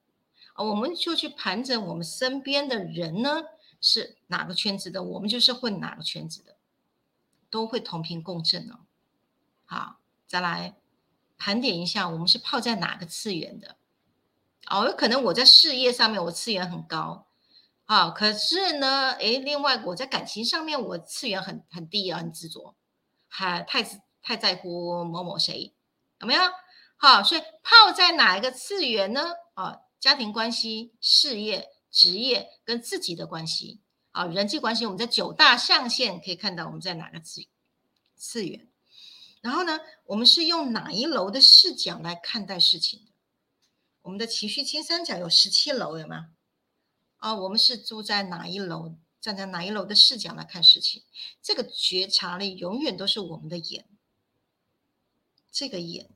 [0.51, 3.43] 啊，我们就去盘整我们身边的人呢，
[3.79, 5.01] 是哪个圈子的？
[5.01, 6.50] 我们就是混哪个圈子的。
[7.51, 8.79] 都会同频共振哦。
[9.65, 10.77] 好，再来
[11.37, 13.75] 盘点一下，我们是泡在哪个次元的？
[14.67, 17.27] 哦，有可能我在事业上面我次元很高，
[17.85, 22.75] 啊，可是呢，诶，另外我在感情上面我次元很很低啊，很执着，
[23.27, 23.83] 还太
[24.21, 25.73] 太在乎某某谁，
[26.19, 26.41] 有没有？
[26.95, 29.33] 好，所以泡在哪一个次元呢？
[29.55, 33.81] 啊，家庭关系、事业、职业跟自己的关系。
[34.11, 37.45] 啊，人际关系，我们在九大象限可以看到我们在哪个次
[38.15, 38.67] 次元，
[39.41, 43.11] 然后呢，我们是用哪一楼的视角来看待事情的？
[44.01, 46.31] 我们的情绪金三角有十七楼，有吗？
[47.17, 51.03] 啊，我们是住在哪一楼，站在哪一楼的视角来看事情？
[51.41, 53.85] 这个觉察力永远都是我们的眼，
[55.51, 56.09] 这个眼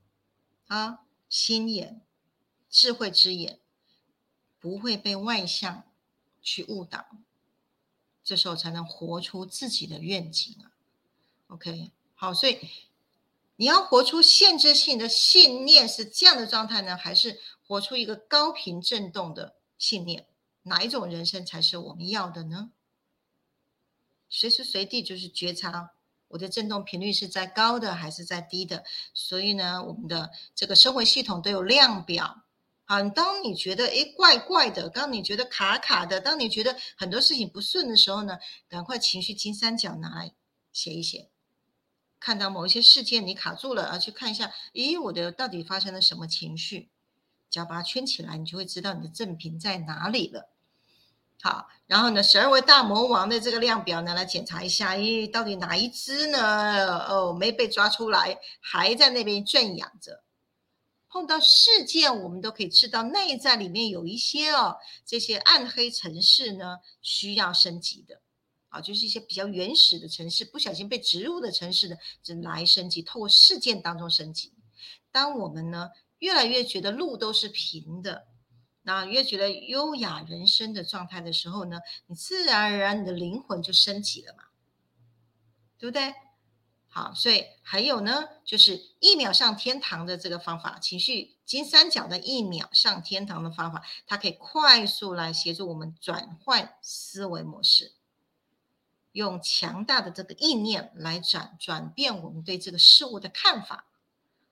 [0.67, 2.01] 啊，心眼，
[2.69, 3.59] 智慧之眼，
[4.59, 5.83] 不会被外向
[6.41, 7.05] 去误导。
[8.25, 10.73] 这时候才能活出自己的愿景啊
[11.49, 12.57] ！OK，好，所以
[13.55, 20.25] 你要活出限制性的信念是这样的状态呢，还是活出一个高频振动的信念？
[20.63, 22.71] 哪一种人生才是我们要的呢？
[24.27, 25.91] 随时随地就是觉察
[26.29, 28.83] 我的振动频率是在高的还是在低的。
[29.13, 32.44] 所以呢，我们的这个生活系统都有量表。
[32.87, 40.33] 好，当你觉得诶怪怪的，当你觉得卡卡的，当你觉得很多事情不顺的时候呢，赶快情绪金三角拿来
[40.71, 41.29] 写一写。
[42.19, 46.89] 看到某一些事件你卡住了啊，去看一下，咦，我的到底发生了什么情绪？
[47.49, 50.49] 只要把它圈起来，你就会知道你的正频在哪里了。
[51.41, 56.99] 好，然后呢，十二位大魔王的这个量表呢，来检查一下，咦，到底哪一只呢？
[57.07, 60.24] 哦，没被抓出来，还在那边圈养着。
[61.15, 64.75] 碰到事件，我们都可以知道内在里面有一些哦，
[65.05, 68.21] 这些暗黑城市呢，需要升级的。
[68.67, 71.97] 啊，就是一些比较原始的城市，不小心被植入的城市的，
[72.43, 74.51] 来升级，透过事件当中升级。
[75.09, 78.27] 当我们呢越来越觉得路都是平的，
[78.81, 84.43] 那越觉得优雅人生的状态的时候呢，你自然而然你的灵魂就升级了嘛，
[85.77, 86.13] 对不对？
[86.97, 97.91] 好，所以还有呢，就是一秒上天堂的这个方法，情绪金三角的一秒上天堂的方法，它可以快速来协助我们转换思维模式。
[99.11, 103.87] 用强大的这个意念来转转变我们对这个事物的看法。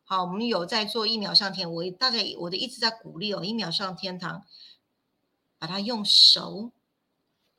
[0.04, 4.46] 好，我们有在做一秒上天，我大概我的一直在鼓励哦，一秒上天堂，
[5.58, 6.72] 把它用熟，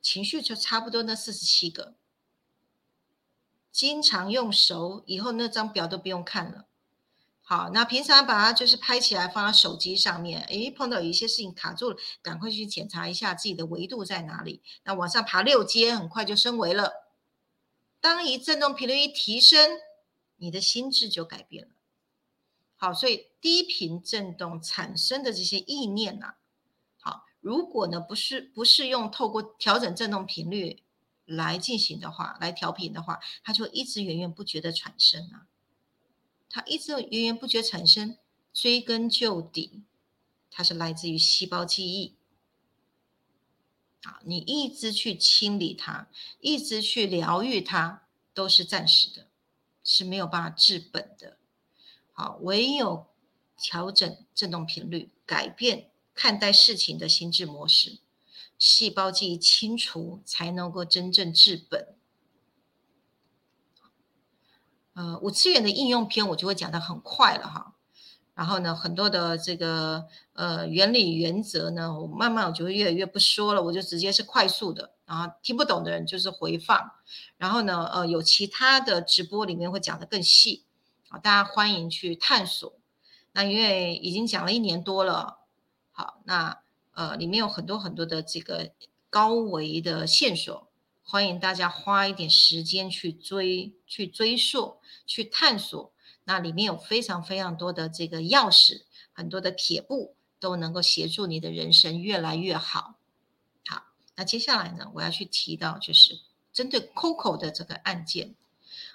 [0.03, 1.94] 情绪就差不多那四十七个，
[3.74, 6.66] 经常用熟，以后那张表都不用看了。
[7.42, 14.62] 好，那平常把它就是拍起来放在手机上面，诶，碰到有一些事情卡住了，赶快去检查一下自己的维度在哪里。
[14.84, 16.92] 那往上爬六阶，很快就升维了。
[18.00, 19.80] 当一振动频率一提升，
[20.37, 21.72] 你的心智就改变了。
[22.76, 26.37] 好，所以低频振动产生的这些意念呐，
[27.00, 30.84] 好，如果呢不是不是用透过调整振动频率
[31.24, 35.46] 来进行的话，来调频的话，它就一直源源不绝的产生啊。
[36.50, 38.16] 它一直源源不绝产生，
[38.52, 39.82] 追根究底，
[40.50, 42.14] 它是来自于细胞记忆。
[44.02, 46.08] 啊，你一直去清理它，
[46.40, 48.02] 一直去疗愈它，
[48.34, 49.26] 都是暂时的，
[49.82, 51.38] 是没有办法治本的。
[52.12, 53.06] 好，唯有
[53.56, 57.98] 调整振动频率，改变看待事情的心智模式，
[58.66, 61.94] 细胞记忆清除，才能够真正治本。
[64.94, 67.74] 呃，五次元的应用篇我就会讲的很快了哈，
[68.33, 76.90] 然后呢，很多的这个呃原理原则呢，我慢慢我就会越来越不说了，我就直接是快速的，然后听不懂的人就是回放，
[77.37, 80.64] 然后呢，呃，有其他的直播里面会讲的更细，
[81.11, 82.72] 好，大家欢迎去探索。
[83.33, 85.40] 那因为已经讲了一年多了，
[85.90, 86.63] 好，那
[86.94, 88.72] 呃里面有很多很多的这个
[89.11, 90.68] 高维的线索。
[91.07, 95.92] 欢迎大家花一点时间去追、去追溯、去探索，
[96.24, 102.94] 那里面有非常非常多的这个钥匙，很多的铁布都能够协助你的人生越来越好。
[103.66, 103.85] 好，
[104.16, 106.20] 那接下来呢，我要去提到就是
[106.54, 108.35] 针对 Coco 的这个案件。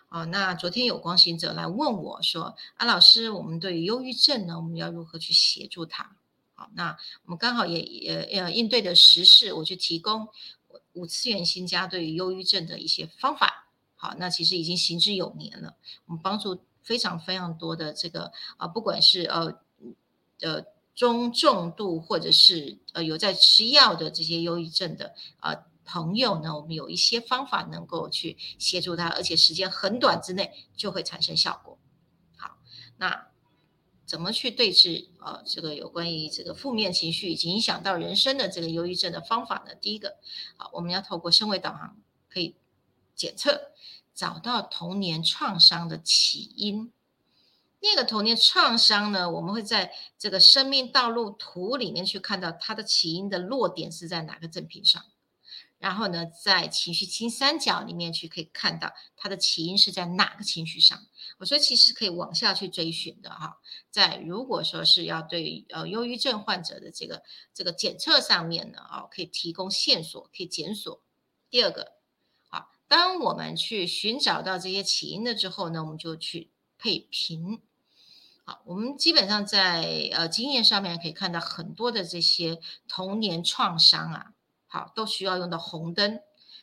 [0.09, 6.17] 哦，那昨天有光行者来问我说：“啊，老师，我们对于忧郁症呢，我们要如何去协助他？”
[6.59, 10.27] 好，那我们刚好也也呃应对的时事，我就提供。
[10.93, 15.77] 五次元新家对于忧郁症的一些方法，好，那其实已经行之有年了。
[16.05, 19.61] 我们帮助非常非常多的这个啊，不管是呃
[20.41, 31.77] 呃中重度或者是呃有在吃药的这些忧郁症的啊朋友呢，我们有一些方法能够去协助他，而且时间很短之内就会产生效果。
[32.35, 32.57] 好，
[32.97, 33.28] 那。
[34.09, 35.43] 怎么去对治啊？
[35.45, 39.75] 这个有关于这个负面情绪以及影响到人生的这个忧郁症的方法呢？
[39.75, 40.17] 第一个，
[40.57, 41.95] 好，我们要透过身维导航
[42.27, 42.55] 可以
[43.13, 43.71] 检测，
[44.15, 46.91] 找到童年创伤的起因。
[47.81, 55.05] 那个童年创伤呢，我们会在这个生命道路图里面去看到它的起因的落点是在哪个正品上。
[55.80, 61.08] 然后呢，在情绪金三角里面去可以看到它的起因是在哪个情绪上。
[61.38, 63.60] 我说其实可以往下去追寻的哈，
[63.90, 67.23] 在如果说是要对呃忧郁症患者的这个
[67.54, 71.02] 这个检测上面呢，哦可以提供线索，可以检索。
[71.50, 71.94] 第二个，
[72.50, 77.62] 好，当我们去寻找到这些起因了之后呢，我们就去配平。
[78.44, 82.60] 好，我们基本上在呃经验上面可以看到很多的这些
[82.90, 84.34] 童年创伤啊。
[84.69, 86.21] 好，都需要用到红灯。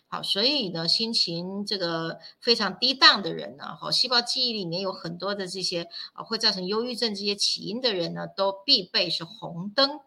[0.08, 10.00] 好，所以呢，心情这个非常低档的人呢，好，细胞记忆里面有很多的这些啊，会造成忧郁症这些起因的人呢，都必备是红灯。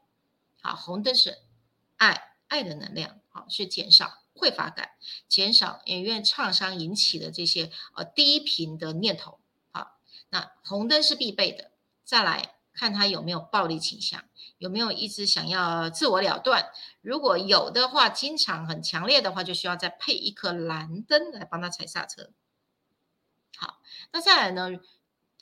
[0.62, 1.40] 好，红灯是
[1.98, 4.92] 爱爱的能量，好，是减少匮乏感，
[5.28, 9.40] 减少因为创伤引起的这些呃低频的念头。
[9.72, 9.98] 好，
[10.30, 11.72] 那红灯是必备的。
[12.06, 14.24] 再来看他有没有暴力倾向。
[14.58, 16.72] 有没有一直想要自我了断？
[17.02, 22.30] 如果有的话，经常很强烈的话，就需要再配一颗蓝灯来帮他踩刹车。
[23.58, 23.80] 好，
[24.12, 24.80] 那再来呢？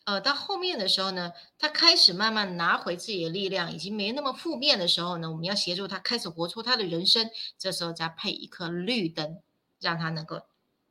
[0.05, 7.29] 呃，到后面的时候呢，他开始慢慢拿回自己的力量，已经没那么负面的时候呢，我们要协助他开始活出他的人生。
[7.57, 9.41] 这时候再配一颗绿灯，
[9.79, 10.41] 让他能够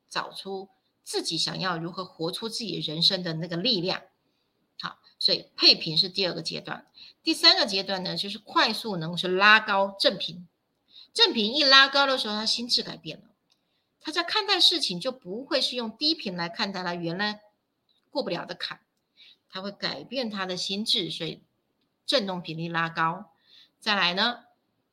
[0.08, 0.68] 找出
[1.02, 4.02] 自己想要如何活出自己人生的那个力量。
[5.18, 6.86] 所以配平是第二个阶段。
[7.22, 10.46] 第三个阶段呢，就是快速能是拉高正频，
[11.12, 13.24] 正频一拉高的时候，他心智改变了，
[14.00, 17.40] 他在看待事情就不会是用低频来看待他原来
[18.10, 18.80] 过不了的坎，
[19.50, 21.42] 他会改变他的心智，所以
[22.06, 23.32] 振动频率拉高。
[23.80, 24.44] 再来呢，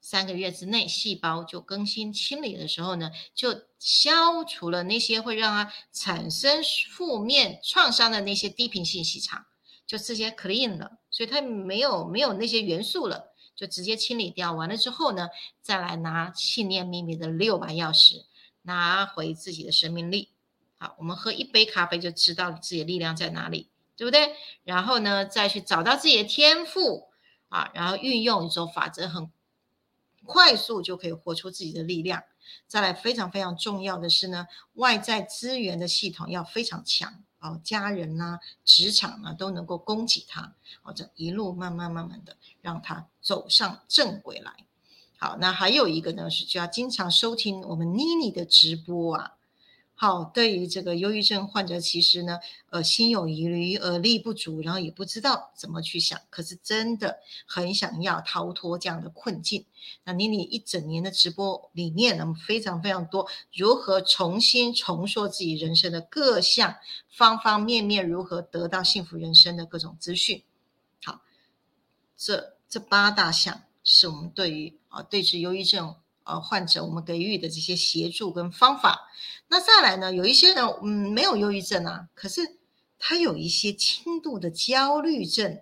[0.01, 9.45] 三个月之内细胞就更新清理的时候呢，就消除了那些会让他产生负面创伤的那些低频信息场。
[9.86, 14.54] 就直接 clean 了，所以它没有没有那些元素了，就直接清理掉。
[14.54, 15.30] 完了之后呢，
[15.62, 18.24] 再来拿信念秘密的六把钥匙，
[18.64, 20.30] 拿回自己的生命力。
[20.78, 24.34] 好，我们喝一杯咖啡就知道自己的力量在哪里，对不对？
[24.64, 27.10] 然后呢，再去找到自己的天赋
[27.50, 29.32] 啊，然后运用一种法则，很
[30.26, 32.24] 快速就可以活出自己的力量。
[32.68, 37.24] 再来，非常非常重要的是呢，外在资源的系统要非常强。
[37.44, 44.54] 哦，家人呐，职场啊，都能够供给他，好，这一路慢慢慢慢的让他走上正轨来。
[45.18, 49.34] 好，那还有一个呢，是就要经常收听我们妮妮的直播啊。
[50.04, 52.38] 好，对于这个忧郁症患者，其实呢，
[52.72, 59.66] 呃，心有余力，而力不足，然后也不知道怎么去想，可是真的很想要逃脱这样的困境。
[60.04, 66.76] 那妮妮一整年的直播里面呢，非常非常多，如何重新重塑自己人生的各项
[67.10, 70.43] 方方面面，如何得到幸福人生的各种资讯。
[71.06, 71.22] 好，
[72.18, 75.95] 这这八大项是我们对于啊对治忧郁症。
[76.24, 79.09] 呃，患者我们给予的这些协助跟方法，
[79.47, 80.13] 那再来呢？
[80.13, 82.57] 有一些人嗯没有忧郁症啊，可是
[82.97, 85.61] 他有一些轻度的焦虑症，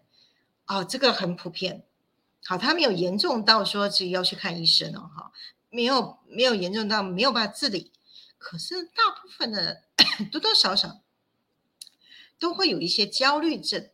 [0.67, 1.83] 哦，这个很普遍。
[2.43, 5.31] 好，他没有严重到说自己要去看医生哦，哈，
[5.69, 7.91] 没有没有严重到没有办法自理，
[8.37, 9.83] 可是大部分的
[10.31, 11.01] 多多少少
[12.39, 13.89] 都会有一些焦虑症。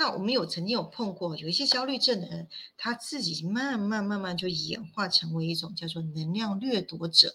[0.00, 2.48] 那我们有曾经有碰过，有一些焦虑症的人，
[2.78, 7.34] 他自己慢慢慢慢就演化成为一种叫做能量掠夺者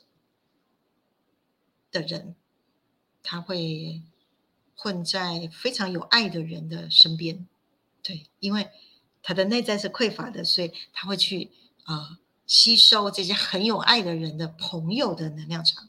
[1.92, 2.36] 的人，
[3.22, 4.02] 他会
[4.76, 7.48] 混在非常有爱的人的身边，
[8.02, 8.68] 对，因为
[9.22, 11.52] 他的内在是匮乏的，所以他会去
[11.84, 15.88] 啊吸收这些很有爱的人的朋友的能量场，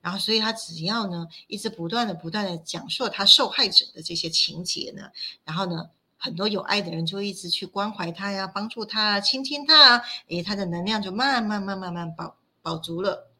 [0.00, 5.12] 然后所以他只要呢一直不断的不断的讲述他受害者的这些情节呢，
[5.44, 5.88] 然后呢。
[6.22, 13.30] 很多有爱的人就一直去关怀他呀，帮助他啊，倾听他啊，诶，他的能量就慢慢、慢、慢慢保保足了，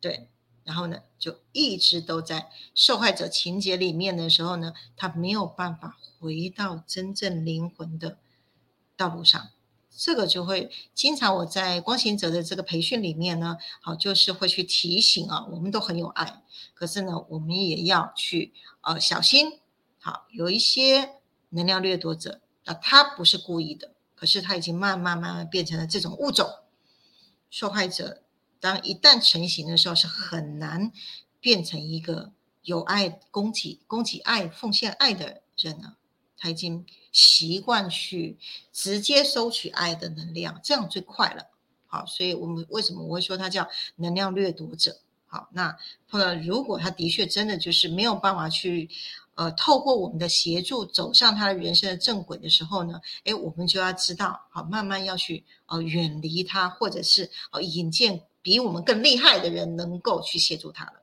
[0.00, 0.30] 对，
[0.64, 8.16] 然后呢，就一直都在受害者情节里面的时候呢，他没有办法回到真正灵魂的
[8.96, 9.50] 道路上，
[9.94, 16.42] 这个就会经常我在光行者的这个培训里面呢，好，就是会去提醒啊，我们都很有爱，
[16.72, 19.60] 可是呢，我们也要去呃小心，
[19.98, 21.15] 好，有一些。
[21.50, 26.48] 能量掠夺者啊，他不是故意的，可是他已经慢慢慢慢变成了这种物种。
[27.48, 28.22] 受害者
[28.58, 30.90] 当一旦成型的时候，是很难
[31.40, 32.32] 变成一个
[32.62, 35.96] 有爱、供给、供给爱、奉献爱的人了。
[36.36, 38.36] 他已经习惯去
[38.72, 41.46] 直接收取爱的能量，这样最快了。
[41.86, 44.98] 好，所以我们为什么我会说他叫能量掠夺者？
[45.26, 45.76] 好，那
[46.08, 48.90] 碰到如果他的确真的就是没有办法去。
[49.36, 61.02] 呃，透过我们的协助走上他的人生的正轨的时候呢，诶，我们就要知道，好，慢慢要去呃远离他，或者是呃引荐比我们更厉害的人，能够去协助他了。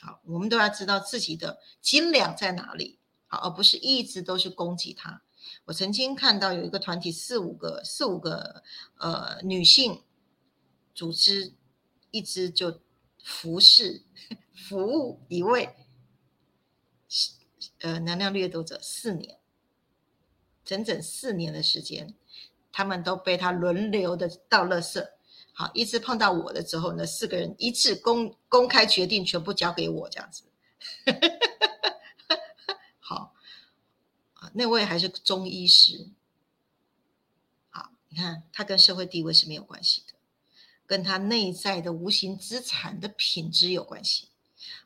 [0.00, 5.20] 好，我们都要知道自己的斤两在哪里，好，而不是一直都是攻击他。
[5.64, 8.62] 我曾经看到有一个团体，四五个四五个
[8.98, 10.02] 呃女性
[10.94, 11.52] 组织，
[12.12, 12.80] 一直就
[13.24, 14.04] 服侍
[14.54, 15.74] 服务一位。
[17.80, 19.38] 呃，能量掠夺者四年，
[20.64, 22.14] 整整四年的时间，
[22.72, 25.06] 他们都被他轮流的倒垃圾，
[25.52, 30.44] 好，一直碰到我的时候呢，四个人一致公公开决定，全部交给我这样子。
[32.98, 33.34] 好，
[34.34, 36.08] 啊，那位还是中医师。
[37.68, 40.14] 好，你看他跟社会地位是没有关系的，
[40.86, 44.29] 跟他内在的无形资产的品质有关系。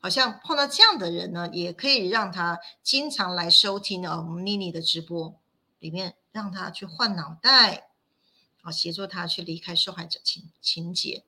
[0.05, 5.41] 好像碰到这样的人呢，也可以让他经常来收听啊我们妮妮的直播，
[5.79, 7.89] 里面让他去换脑袋，
[8.61, 11.25] 好协助他去离开受害者情情节。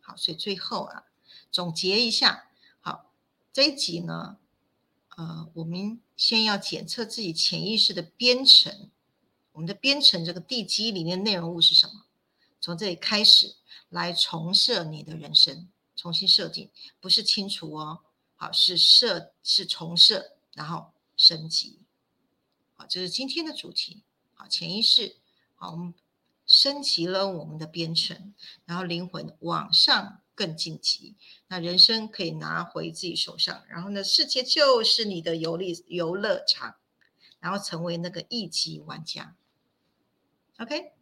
[0.00, 1.04] 好，所以最后啊，
[1.50, 2.48] 总结一下，
[2.80, 3.12] 好
[3.52, 4.38] 这一集呢，
[5.18, 8.88] 呃，我们先要检测自己潜意识的编程，
[9.52, 12.06] 我们的编程这个地基里面内容物是什么？
[12.62, 13.56] 从这里开始
[13.90, 15.68] 来重设你的人生。
[15.98, 18.00] 重新设定不是清除哦，
[18.36, 21.80] 好是设是重设，然后升级，
[22.74, 24.02] 好这是今天的主题，
[24.34, 25.16] 好潜意识，
[25.54, 25.94] 好我们
[26.46, 28.34] 升级了我们的编程，
[28.66, 31.16] 然后灵魂往上更晋级，
[31.48, 36.76] 那人生可以拿回自己手上，然后呢世界就是你的游历游乐场，
[37.40, 39.34] 然后成为那个一级玩家
[40.58, 40.92] ，OK。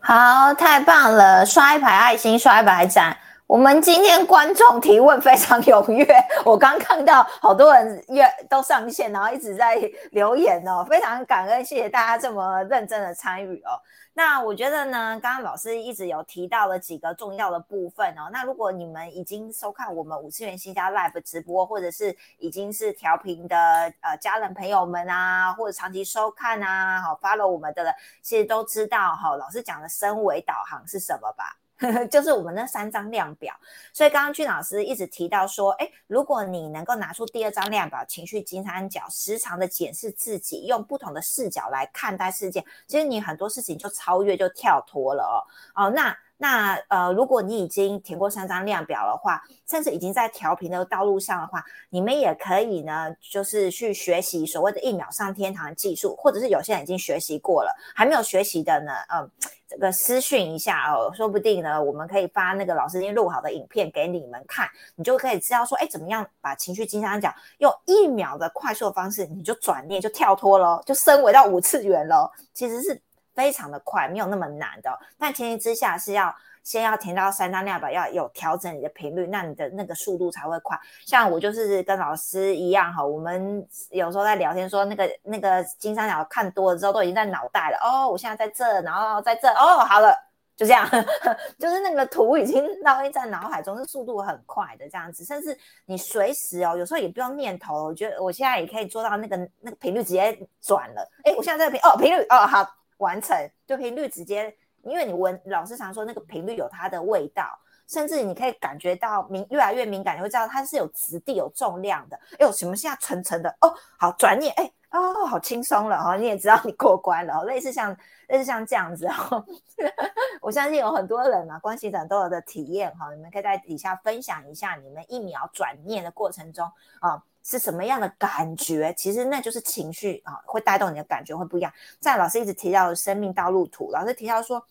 [0.00, 1.44] 好，太棒了！
[1.44, 3.20] 刷一排爱心，刷一排赞。
[3.48, 6.06] 我们今天观众提问非常踊跃，
[6.44, 9.76] 我刚看到好多人约都上线，然后一直在
[10.10, 13.80] 留言哦，非常感恩，谢谢大家这么认真的参与哦。
[14.12, 18.28] 那我觉得呢，刚刚老师一直有提到了几个重要的部分哦。
[18.30, 23.56] 那如果你们已经收看我们五次元新家 Live 直播，或者是已经是调频的
[24.02, 31.56] 呃家人朋友们啊，或者长期收看啊，好 follow 我们的人，其实都知道哈，老师讲的升维导航是什么吧？
[32.10, 33.54] 就是我们那三张量表，
[33.92, 45.36] 所以刚刚俊老师一直提到说，哎，如果你能够拿出第二张量表，情绪金三角，时常的检视自己，用不同的视角来看待事件，其实你很多事情就超越，就跳脱了哦。
[45.74, 46.16] 哦，那。
[46.40, 59.28] 那呃，如果你已经填过三张量表的话，甚至已经在调频的道路上的话，你们也可以呢，就是去学习所谓的一秒上天堂技术，或者是有些人已经学习过了，还没有学习的呢，嗯，
[59.66, 73.02] 这个私讯一下哦，说不定呢，我们可以发那个老师已经录好的影片给你们看，你就可以知道说，哎，怎么样把情绪金三角用一秒的快速的方式，你就转念就跳脱了，就升维到五次元了，其实是。
[73.38, 76.34] 非常的快，没有那么难的，但前提之下是要
[76.64, 80.76] 先要填到三张量表，要有调整你的频率，那你的那个速度才会快。
[81.06, 90.12] 像我就是跟老师一样哈，我们有时候在聊天说那个那个金三角看多了之后都已经在脑袋了哦，我现在在这，然后在这哦，好了，
[90.56, 90.84] 就这样，
[91.60, 102.74] 就是那个图已经烙印在脑海中，是速度很快的这样子，甚至你随时哦，有时候也不用念头，我觉得我现在也可以做到那个那个频率直接转了，哎，我现在这个频哦频率哦好。
[102.98, 103.36] 完成
[103.66, 112.16] 就频率直接，因为你闻老师常说那个频率有它的味道，甚至你可以感觉到敏越来越敏感，你会知道它是有质地、有重量的。
[112.38, 117.96] 哎呦，什么现在沉沉的哦，好转念，哎哦，好轻松了哈，你也知道你过关了，类似像
[118.28, 119.44] 类似像这样子哦。
[120.40, 126.70] 我相信有很多人啊，关系者都有的体验哈，你们可以在底下分享一下你们一秒转念的过程中
[127.00, 127.22] 啊。
[127.48, 128.92] 是什么样的感觉？
[128.92, 131.72] 其实那就是情绪啊，会带动你的感觉会不一样。
[131.98, 134.62] 在老师一直提到的生命道路图，老师提到说，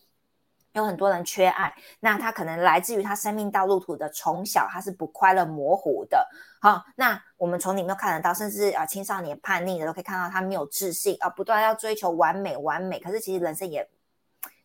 [0.74, 6.24] 有很多人缺爱，那他可能来自于他生命道路图的从小他是不快乐、模糊的。
[6.60, 13.00] 好，那我们从里面看得到，甚至啊青少年叛逆的都可以看到他没有自信啊，不断要追求完美、完美。
[13.00, 13.88] 可是其实人生也。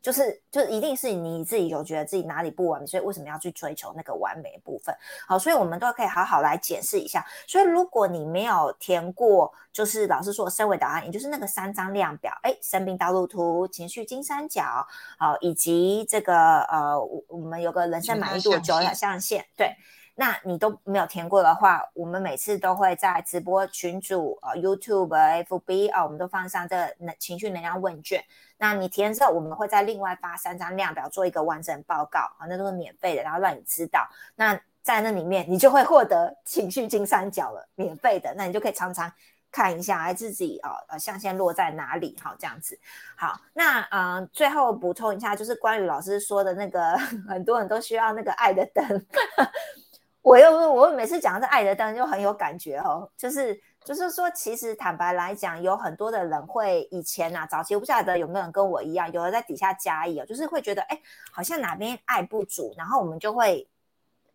[0.03, 4.93] 就是，就一定是你自己有觉得自己哪里不完美，所以为什么要去追求那个完美的部分？
[5.25, 7.25] 好，所以我们都可以好好来检视一下。
[7.47, 14.85] 所以如果你没有填过，就是老师说的升维档案，也就是那个三张量表，哎，生命道路图、情绪金三角，
[15.17, 19.73] 好，以及这个呃，我我们有个人生满意度九条象限，对。
[20.15, 25.09] 那你都没有填过的话，我们每次都会在直播群组、呃 YouTube、
[25.45, 28.23] FB 啊，我们都放上这能情绪能量问卷。
[28.57, 34.07] 那你填之后，我们会再另外发三张量表，做一个完整报告啊，那都是免费的，然后让你知道。
[34.35, 38.33] 那在那里面，你就会获得 情绪金三角了，免费的。
[38.37, 39.11] 那你就可以常常
[39.51, 42.79] 看一下，哎，自己啊呃象限落在哪里，好这样子。
[43.17, 46.95] 好，那嗯，最后补充一下，就是关于老师说的那个，
[47.27, 48.85] 很多人都需要那个爱的灯。
[50.23, 60.97] 我又我每次讲这爱的灯就很有感觉哦，就是就是说，其实坦白来讲，有很多的人会以前呐，早期我不晓得有没有人跟我一样，有的在底下加一哦，就是会觉得哎，
[61.31, 63.67] 好像哪边爱不足，然后我们就会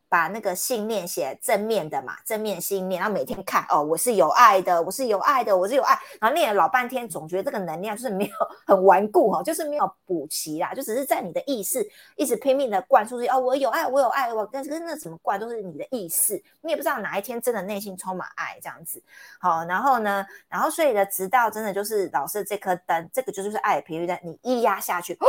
[0.09, 8.33] 把那个信念写正面的嘛，正面信念，然后每天看哦，我是有爱的，我是有爱的，我是有爱，然后念了老半天，总觉得这个能量就是没有
[8.67, 11.87] 很顽固哈，就是没有补齐啦，就只是在你的意识
[12.17, 19.03] 一直拼命的灌输哦，我有爱，我有爱，我跟跟那什么灌都是你的意识，你也不知道哪一天真的内心充满爱这样子，
[19.41, 25.15] 好，然后呢，然后所以呢，直到真的就是老师这颗灯，这个就是爱的频率灯，你一压下去。
[25.15, 25.27] 哦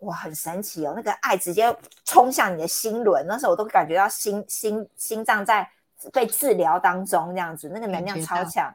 [0.00, 0.92] 哇，很神奇哦！
[0.94, 1.74] 那个爱直接
[2.04, 5.68] 冲向你的心轮，那时候我都感觉到心心心脏在
[6.12, 8.72] 被治疗当中，这样子，那个能量超强。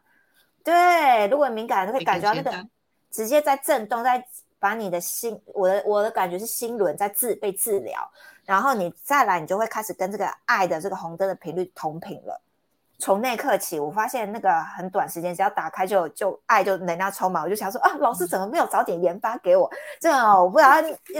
[0.63, 2.67] 对，如果敏感的会感觉到那个
[3.11, 4.25] 直接在震动，在
[4.59, 8.09] 把你的心，我的我的感觉是心轮在治被治疗，
[8.45, 12.41] 然后你再来，你就会开始跟这个爱的这个红灯的频率同频了。
[13.03, 19.69] 从那刻起，我发现那个很短时间，只要打开就就爱就能量充满，我就想说啊，老师怎么没有早点研发给我？
[19.99, 20.75] 这个我不知道，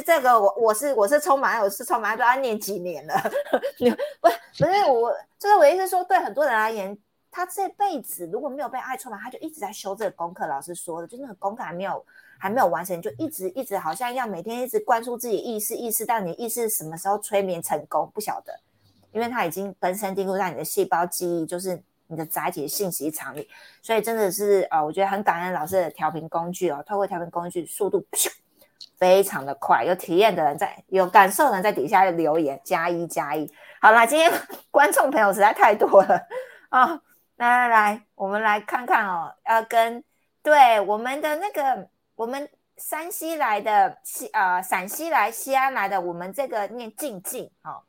[0.06, 3.14] 这个我我是我是充满爱，我是充满爱，不知道念几年了。
[4.22, 6.98] 不不是我，就是我意思说，对很多人而言，
[7.30, 10.48] 他这辈子如果没有被爱充满，他就一直在修这个功课。
[10.48, 12.06] 老师说的，就那个功课还没有
[12.40, 18.58] 还没有完成，就一直一直好像要每天一直灌输自己意识意识，但你意识什么时候催眠成功不晓得。
[19.14, 23.48] 因为它已经根深蒂固在你的细胞记忆，就是你的载体信息场里，
[23.82, 26.84] 所以真的是呃，我觉得很感恩老师的调频工具哦。
[26.86, 28.06] 透过调频工具，速度
[28.98, 29.84] 非常的快。
[29.86, 33.50] 有体验的人在，有感受的人在底下留言加一加一。
[33.80, 34.32] 好了，今天
[34.72, 36.20] 观众朋友实在太多了
[36.70, 37.02] 啊！
[37.38, 40.04] 来来来，我们来看看哦，要跟
[40.42, 42.48] 对我们的那个我们
[42.78, 47.82] 山西来的西啊，陕西来西安来的，我们这个念静静哦。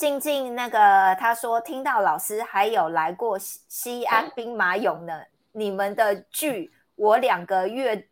[0.00, 5.12] 静静，那个他说听到老师还有来过西西安兵马俑呢，
[5.52, 8.08] 你们的剧我两个月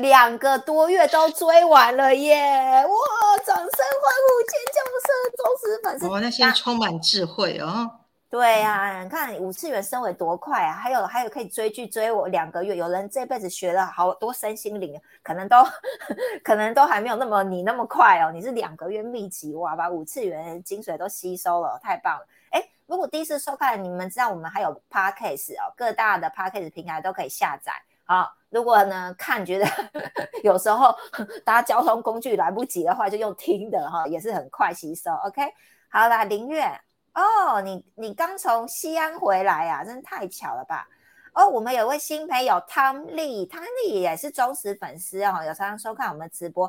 [0.00, 2.36] 两个多月都追完了耶！
[2.84, 7.90] 哇，掌声欢呼，尖叫声，忠实粉丝，我那些充满智慧哦。
[8.30, 10.72] 对呀，你看五次元升维多快啊！
[10.72, 15.56] 还有还有可以追剧追我两个月，有人这辈子学了好多身心灵，可能都
[16.44, 18.30] 可能都还没有那么你那么快哦。
[18.30, 22.26] 你是两个月密集哇，把五次元精髓都吸收了，太棒了！
[22.52, 27.72] 哎，如果第一次收看，你们知道我们还有 podcast 哦，各大的 podcast 平台都可以下载。
[28.04, 29.66] 好，如果呢看觉得
[30.44, 30.96] 有时候
[31.44, 35.10] 搭交通工具来不及的话，就用听的哈，也是很快吸收。
[35.24, 35.42] OK，
[35.88, 36.80] 好啦，林月。
[37.14, 40.88] 哦，你你刚从西安回来呀，真的太巧了吧！
[41.32, 46.66] 哦，我们有位新朋友汤丽，汤丽也是忠实粉丝哦，有常常收看我们直播。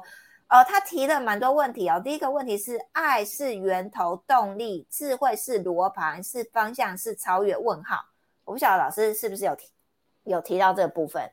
[0.50, 2.00] 哦，他提了蛮多问题哦。
[2.04, 7.56] 第一个问题是：爱是源头动力，智慧是罗盘，是方向，是超越？
[7.56, 8.06] 问号。
[8.44, 9.70] 我不晓得老师是不是有提
[10.24, 11.32] 有提到这个部分？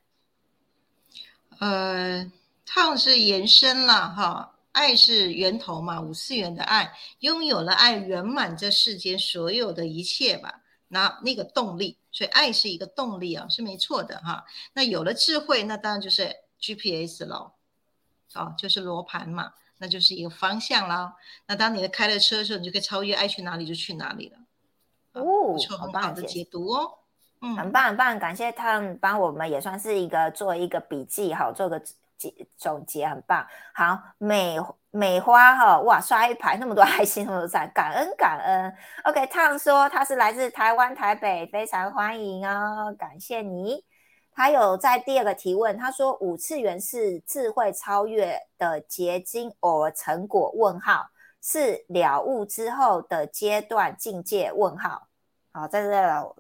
[1.58, 2.30] 呃，
[2.64, 4.54] 烫是延伸了哈。
[4.78, 10.60] 爱是源头嘛，五次元的爱，拥有了爱，圆满这世间所有的一切吧。
[10.86, 14.44] 那那个动力，所以爱是一个动力啊，是没错的哈。
[14.72, 17.50] 那有了智慧，那当然就是 GPS 喽，
[18.34, 21.12] 哦，就是罗盘嘛，那就是一个方向啦。
[21.46, 24.38] 那当你的开了车的时候，你就可以超越爱去哪里就去哪里了。
[25.14, 26.90] 哦，不错，很好的解读哦，
[27.40, 31.82] 嗯，很棒很棒，感谢他们帮我们也算是一个做一个笔记哈，做个。
[32.56, 34.56] 总结很棒，好美
[34.90, 38.74] 美花哈哇刷一排那么多爱心，那么多赞，感恩感恩。
[39.04, 43.84] OK，烫说他是来自台湾台北，非常欢迎哦，感谢你。
[44.34, 50.50] 他有在第二个提问，他说五次元是智慧超越的结晶，而成果？
[50.56, 51.10] 问号
[51.42, 54.52] 是了悟之后的阶段境界？
[54.52, 55.08] 问号
[55.52, 55.90] 好，在这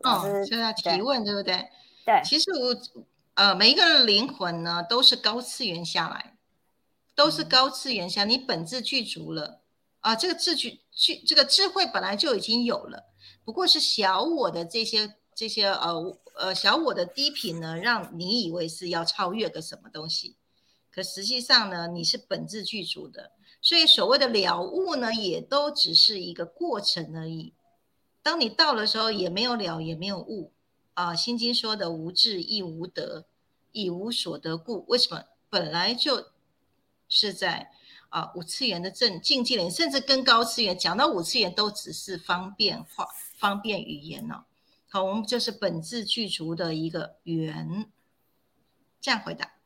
[0.02, 1.68] 老师现在提问对不对？
[2.04, 3.04] 对，其实我。
[3.38, 6.36] 呃，每一个灵魂呢，都是高次元下来，
[7.14, 9.60] 都是高次元下，你本质具足了
[10.00, 13.04] 啊，这个智具具这个智慧本来就已经有了，
[13.44, 20.34] 不过是小我的这些这些呃呃小我的低频呢，让你以为是要超越个什么东西，
[20.90, 23.30] 可实际上呢，你是本质具足的，
[23.62, 27.54] 所以所谓的了悟呢，也都只是一个过程而已。
[28.20, 30.52] 当你到的时候，也没有了，也没有悟。
[30.98, 33.24] 啊，《心经》说的无智亦无得，
[33.70, 34.84] 以无所得故。
[34.88, 35.22] 为什么？
[35.48, 36.32] 本来就
[37.08, 37.70] 是在
[38.08, 40.76] 啊五次元的正境界里，甚至跟高次元。
[40.76, 44.44] 讲到五次元，都只是方便话、方便语言呢。
[44.88, 47.88] 好，我们就是本质具足的一个缘。
[49.00, 49.57] 这样回答。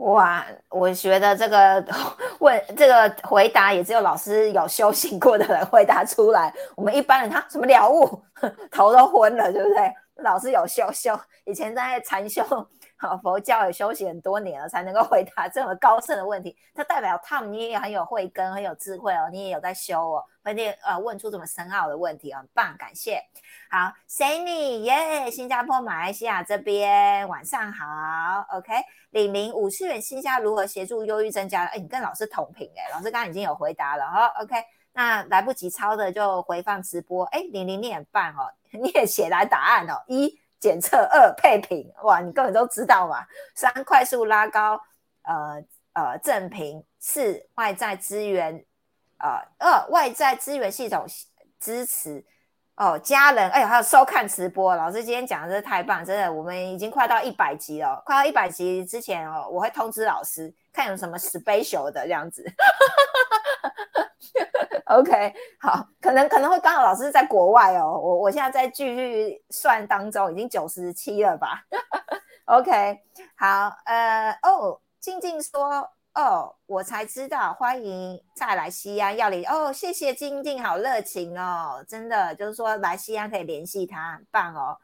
[0.00, 1.84] 哇，我觉得这个
[2.38, 6.52] 问这个回答也只有老师有修行过的人回答出来。
[6.74, 8.22] 我们一般人他什么了悟，
[8.72, 9.92] 头都昏了，对不对？
[10.22, 12.42] 老师有修修，以前在禅修
[13.00, 16.54] 好，佛教也修行很多年了，才能够回答这么高深的问题。
[16.74, 23.18] 它代表 Tom 你也很有慧根，很有智慧哦，你也有在修哦，而且呃问出这么深奥的问题，很棒，感谢。
[23.70, 28.70] 好，Sunny 耶，新加坡、马来西亚这边晚上好，OK。
[29.12, 31.64] 李玲，五次元新加如何协助忧郁增加？
[31.64, 34.56] 哎，你跟老师同频哎，老师刚刚已经有回答了哈，OK。
[34.92, 37.24] 那来不及抄的就回放直播。
[37.26, 40.38] 哎，玲玲你很棒哦，你也写来答案哦，一。
[40.60, 43.26] 检测二配平，哇，你根本都知道嘛。
[43.54, 44.80] 三快速拉高，
[45.22, 46.84] 呃呃正平。
[46.98, 48.62] 四外在资源，
[49.18, 51.06] 呃二外在资源系统
[51.58, 52.22] 支持。
[52.76, 62.42] 哦，家人，哎呦，还有收看直播，老师今天讲的真是太棒，真的，我们已经快到一百集了，快到一百集之前哦，我会通知老师，看有什么 special 的这样子。
[64.86, 71.62] OK，好，可能可能会刚好老师在国外哦，我我现在在继续算当中，已经九十七了吧
[72.46, 73.00] ？OK，
[73.36, 84.76] 好，呃，哦，静静说，哦，我才知道，欢迎再来西安，要你哦，谢谢静静，好热情哦，真的就是说来西安可以联系他，很棒哦。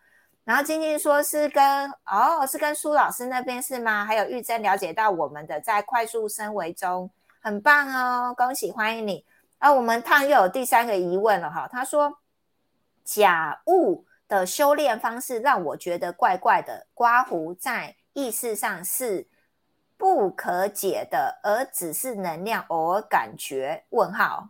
[0.45, 4.05] 然后静静说是跟哦，是跟苏老师那边是吗？
[4.05, 7.11] 还有玉珍了解到我们的在快速升维中，
[7.47, 9.25] 很棒哦，恭喜欢迎你。
[9.59, 11.69] 啊，我们探又有第三个疑问了哈。
[11.71, 12.19] 他说，
[13.05, 16.89] 假物的修炼方式让我觉得怪怪的。
[16.93, 19.29] 刮胡在意识上是
[19.97, 23.85] 不可解的，而只是能量，偶尔感觉。
[23.91, 24.49] 问号。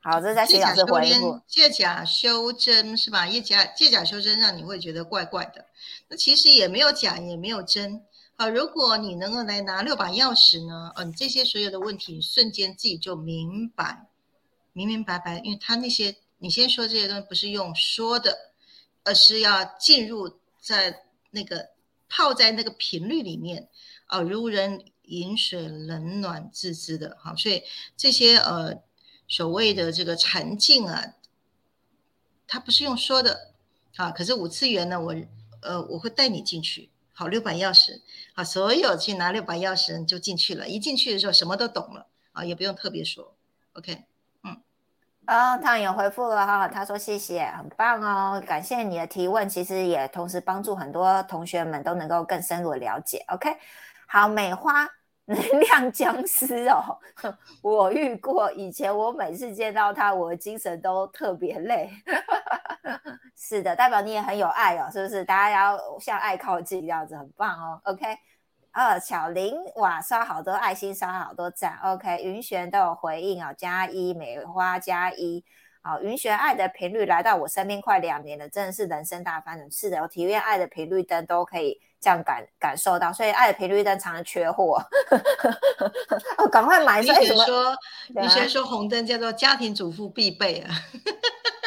[0.00, 1.38] 好，这在徐老师回复。
[1.46, 3.26] 借假修真，是吧？
[3.26, 5.66] 借假借假修真，让你会觉得怪怪的。
[6.08, 8.02] 那其实也没有假，也没有真。
[8.48, 10.92] 如果你能够来拿六把钥匙呢？
[10.96, 14.08] 嗯，这些所有的问题瞬间自己就明白，
[14.72, 15.38] 明明白白。
[15.40, 18.36] 因为他那些，你先说这些东西不是用说的，
[19.04, 21.70] 而是要进入在那个
[22.08, 23.68] 泡在那个频率里面
[24.06, 27.16] 啊，如人饮水，冷暖自知的。
[27.20, 27.62] 好，所以
[27.96, 28.82] 这些呃
[29.28, 31.14] 所谓的这个禅境啊，
[32.46, 33.52] 它不是用说的
[33.96, 34.10] 啊。
[34.10, 35.14] 可是五次元呢，我
[35.60, 36.88] 呃我会带你进去。
[37.22, 38.00] 好，六把钥匙，
[38.34, 40.66] 好，所有去拿六把钥匙你就进去了。
[40.66, 43.32] 一进去的时候，什么都懂了啊，也不用特别说。
[43.74, 44.02] OK，
[44.42, 44.60] 嗯，
[45.26, 53.24] 啊，汤也回复了哈，他说谢谢，很棒哦，感谢你的提问，其实也同时帮助很多同学们都能够更深入的了解。
[53.28, 53.56] OK，
[54.08, 54.88] 好，美花。
[55.26, 56.98] 能量僵尸哦，
[57.62, 58.50] 我遇过。
[58.52, 61.88] 以前我每次见到他，我的精神都特别累。
[63.36, 65.24] 是的，代表你也很有爱哦，是不是？
[65.24, 67.80] 大家要向爱靠近，这样子很棒哦。
[67.84, 68.04] OK，
[68.72, 71.78] 二巧玲哇，刷好多爱心，刷好多赞。
[71.84, 75.44] OK，云璇都有回应哦，加一美花加一。
[75.82, 79.70] 好，云璇爱的频率来到我身边快两年了，真的是人生大翻转。
[79.70, 81.80] 是的，我体验爱的频率灯都可以。
[82.02, 84.82] 这样感感受到，所以爱的频率灯常常缺货，
[86.36, 87.00] 哦，赶快买！
[87.00, 87.76] 以前说，
[88.20, 90.74] 以前说红灯叫做家庭主妇必备啊。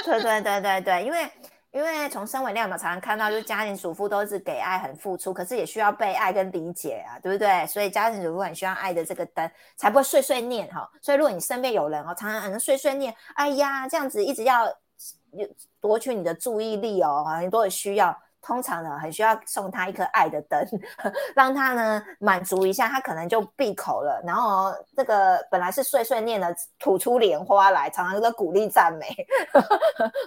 [0.03, 1.31] 对对对对对，因为
[1.71, 7.65] 因为从身为量表常常看到，就是家庭主妇都是给爱很付出，可是也需要被爱跟理解啊，对不对？
[7.67, 10.85] 所以家庭主妇很需要爱的这个灯，才不会碎碎念哈。
[11.01, 14.67] 所以如果你身边有人哦，常常可能碎碎念，哎呀，这样子一直要
[15.79, 18.13] 夺取你的注意力哦，很多的需要。
[18.45, 20.63] 通常呢，很需要送他一颗爱的灯，
[21.35, 24.21] 让他呢满足一下，他可能就闭口了。
[24.23, 29.07] 然后这个本来是碎碎念的，吐出莲花来，常常都鼓励赞美。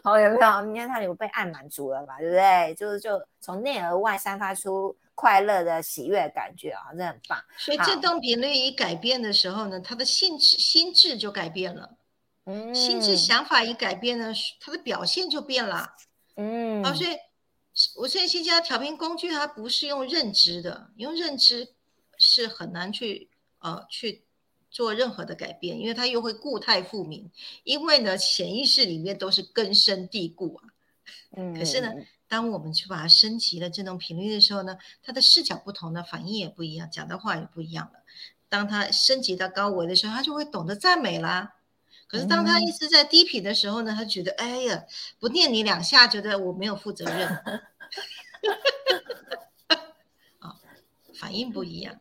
[0.02, 0.60] 好， 有没有？
[0.62, 2.18] 你看他有被爱满足了嘛？
[2.18, 2.74] 对不对？
[2.74, 7.38] 就是就从内而外散发出快乐的喜悦感觉啊，这很棒。
[7.56, 11.88] 所以振动频率一改变的时候呢，他的性质心智就改变了。
[12.46, 15.94] 嗯，心智想法一改变呢，他的表现就变了。
[16.34, 17.16] 嗯，好，所以。
[17.96, 21.74] 我现在新加调频工具，它不是用认知的，用认知
[22.18, 23.28] 是很难去
[23.60, 24.24] 呃去
[24.70, 27.30] 做任何的改变，因为它又会固态复明，
[27.64, 30.68] 因为呢潜意识里面都是根深蒂固啊。
[31.36, 31.54] 嗯。
[31.54, 31.92] 可是呢，
[32.26, 38.00] 当我们去把它升级了振动频率的时候呢，它的视角不同呢反应也不一样，讲的话也不一样了。
[38.48, 41.54] 当它升级到高维的时候，他就会懂得赞美啦。
[42.08, 44.84] 可是当他一直在低频的时候呢，他觉得哎呀，
[45.20, 47.28] 不念你两下，觉得我没有负责任，
[50.40, 50.56] 啊，
[51.14, 52.00] 反应不一样。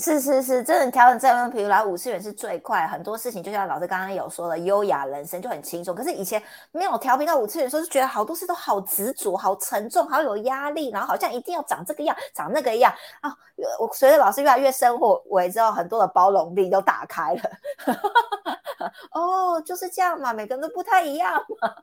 [0.00, 5.92] 是是是，真的调整这样，比如来五次元是最快，很多事情就像老师刚刚有说的，优雅人生就很轻松。
[5.92, 6.40] 可是以前
[6.70, 13.34] 没有调频到五次元的时候，就觉得好多事都好执着、好沉重、好有压力，然后好像一定要长这个样、长那个样啊。
[13.80, 17.42] 我随着老师越来越生活为之后，很多的包容力都打开了。
[19.10, 21.74] 哦，就是这样嘛，每个人都不太一样嘛。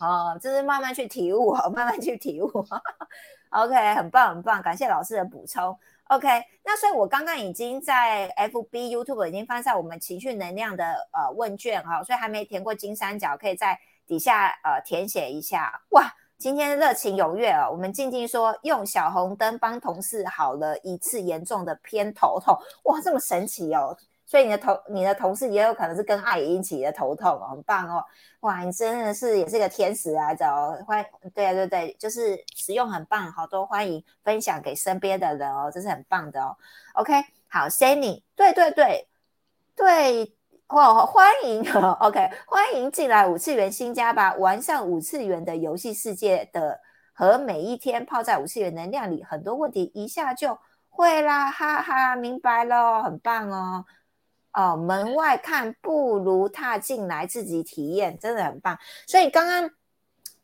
[0.32, 2.50] 哦，就是慢慢去体悟，慢慢去体悟。
[3.50, 5.76] OK，很棒很棒，感谢老师的补充。
[6.10, 6.26] OK，
[6.64, 15.70] 那所以我刚刚已经在 FB、YouTube 已经放上我们情绪能量的呃问卷哈，所以还没填过金三角，可以在底下呃填写一下。
[15.90, 17.68] 哇，今天热情踊跃哦！
[17.70, 23.96] 我们静静说用小红灯帮同事好了一次严重的偏头痛，哇，这么神奇哦！
[24.30, 28.04] 所以你的同你的同事也有可能是跟爱引起的头痛，很棒哦！
[28.42, 30.78] 哇，你真的是也是个天使来着哦！
[30.86, 31.04] 欢，
[31.34, 36.56] 对啊对对，就是使用很棒，好多欢迎分享给身边的人哦，这是很棒的哦。
[36.94, 37.12] OK，
[37.48, 39.08] 好，Sunny，对对对
[39.74, 40.32] 对，
[40.68, 41.68] 哦，欢迎
[41.98, 46.80] ，OK，欢迎进来五次元新家吧，玩上五次元的游戏世界的，
[47.12, 50.56] 和每一天泡在五次元能量里，很多问题一下就
[50.88, 53.84] 会啦，哈哈，明白了，很棒哦。
[54.52, 58.76] 哦，门外看不如踏进来自己体验，真的很棒。
[59.06, 59.70] 所以刚刚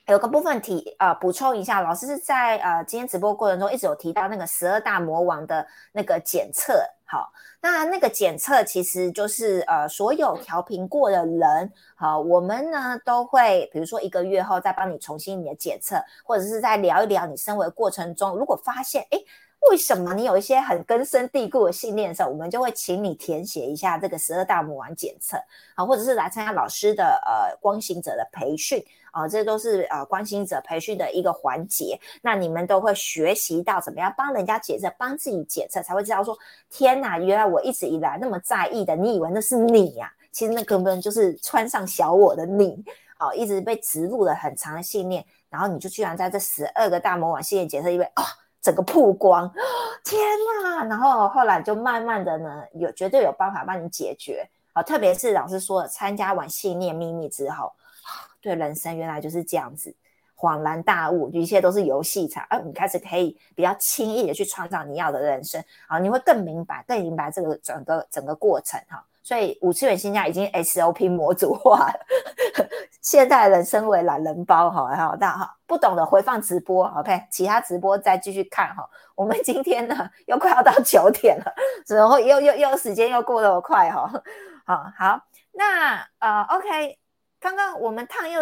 [0.07, 6.75] 有个部分提呃补充一下，老师是在呃今天直播过程中一直有提到那个十二大魔王的那个检测。
[7.05, 19.19] 好，那那个检测其实就是呃所有调频过的人，好，我们呢都会比如说一个月后再帮你重新你的检测，或者是再聊一聊你身为过程中，如果发现哎。
[19.69, 25.37] 为什么你有一些很根深蒂固的信念的时候，我们就会请你填写一下这个十二大魔王检测
[25.75, 28.81] 啊，或者是来参加老师的呃光行者的培训
[29.11, 31.99] 啊，这都是呃光行者培训的一个环节。
[32.23, 36.39] 那你们都会学习到怎么样帮人家检测，帮自己检测，才会知道说
[36.71, 40.13] 天哪，原来我一直以来那么在意的，你以为那是你呀？
[40.31, 42.85] 其实那根本就是穿上小我的你
[43.17, 48.23] 啊，一直被植入了很长的信念，然后你就居然在这十二个大魔王信念检测因为啊。
[48.67, 49.49] 整个曝光，
[50.03, 50.21] 天
[50.64, 50.85] 呐！
[50.89, 54.83] 然后后来就慢慢的呢，有绝对有办法帮你解决啊。
[54.83, 57.73] 特别是老师说，参加完信念秘密之后，
[58.43, 59.95] 对人生原来就是这样子，
[60.37, 69.05] 恍然大悟，一切都是游戏场，而你开始可以比较轻易的去创造你要的人生啊，你会更明白，更明白这个整个整个过程哈。
[69.27, 71.99] 所以五次元新家已经 SOP 模组化了。
[73.03, 78.89] 现代人身为懒人包，哈，好，大哈，不懂得回放直播，OK，其他直播再继续看哈。
[79.16, 81.53] 我们今天呢 又快要到九点了，
[81.89, 84.09] 然后又又又时间又过得快哈。
[84.64, 85.20] 好好，
[85.51, 86.97] 那呃，OK，
[87.41, 88.41] 刚刚我们烫又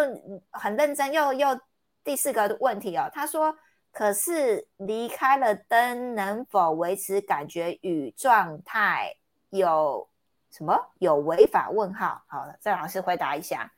[0.51, 1.59] 很认真，又又
[2.03, 3.55] 第四个问题哦，他说，
[3.91, 9.15] 可是离开了灯能否维持感觉与状态
[9.49, 10.07] 有？
[10.55, 11.69] 什么有违法？
[11.69, 13.73] 问号，好了，郑老师回答一下。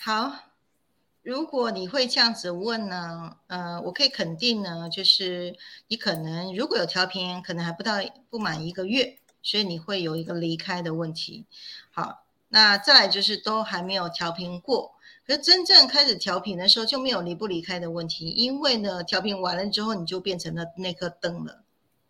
[0.00, 0.32] 好，
[1.20, 5.54] 如果你会这样子问呢，呃，我可以肯定呢，就是
[5.88, 7.96] 你可能如果有调频，可能还不到
[8.30, 11.44] 不满一个月，所以你会有一个离开的问题。
[11.90, 14.94] 好，那再来就是都还没有调频过，
[15.26, 21.62] 可是真正开始调频的时候就没有离不离开的问题，因为呢，调频完了之后你就变成了那颗灯了。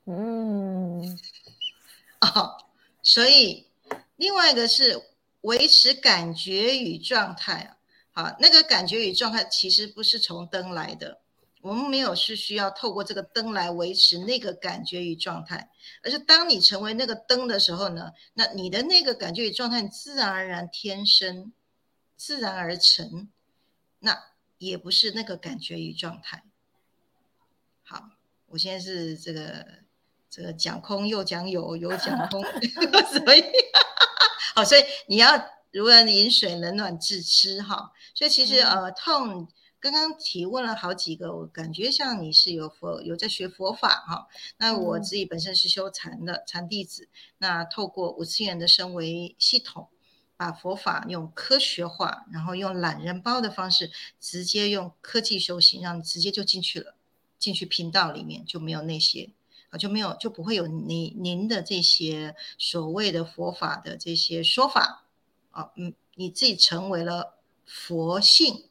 [0.05, 1.19] 嗯，
[2.23, 2.57] 哦。
[3.03, 3.67] 所以，
[4.15, 5.03] 另外一个是
[5.41, 7.77] 维持感觉与状态
[8.13, 11.21] 啊，好，那个感觉与状态其实不是从灯来的，
[11.63, 15.69] 我们没有是需要透过这个灯来维持那个感觉与状态，
[16.05, 21.53] 而是当你成为那个灯的时候呢，那你的那个感觉与状态自然而然天生，
[22.17, 23.29] 自然而成，
[23.99, 24.17] 那
[24.59, 26.45] 也不是那个感觉与状态。
[27.83, 28.11] 好，
[28.47, 29.82] 我现在是这个。
[30.33, 33.45] 这个讲空又讲有，有 讲空，所以
[34.55, 35.31] 好，所以你要
[35.71, 37.93] 如人饮水冷暖自知哈。
[38.15, 39.47] 所以其实呃，痛
[39.79, 44.27] 刚刚提问了好几个，我感觉像你是有佛有在学佛法哈。
[44.57, 49.89] 那我自己本身是修禅的禅弟子，那透过五次元的升维系统，
[50.39, 56.95] 把佛法用科学化，然后用懒人包的方式，直接用科技修行，让你直接就进去了，
[57.39, 59.29] 进去频道里面就没有那些。
[59.73, 65.07] 啊，就没有就不会有你您的这些所谓的佛法的这些说法
[65.51, 68.69] 啊，嗯，你自己成为了佛性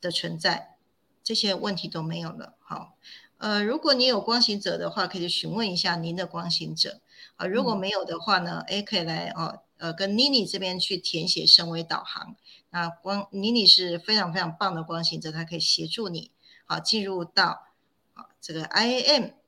[0.00, 0.76] 的存在，
[1.22, 2.56] 这些问题都没有了。
[2.58, 2.96] 好，
[3.38, 7.00] 呃，如果你有光行者的话，可以询问一下您的光行者
[7.36, 7.46] 啊。
[7.46, 12.34] 如果没有的话呢，哎，可以来哦，呃，跟妮妮这边去填写升维导航。
[12.70, 16.32] 那光妮妮是非常非常棒的光行者，她可以协助你
[16.66, 17.68] 好进入到
[18.14, 19.41] 啊这个 I A M 好。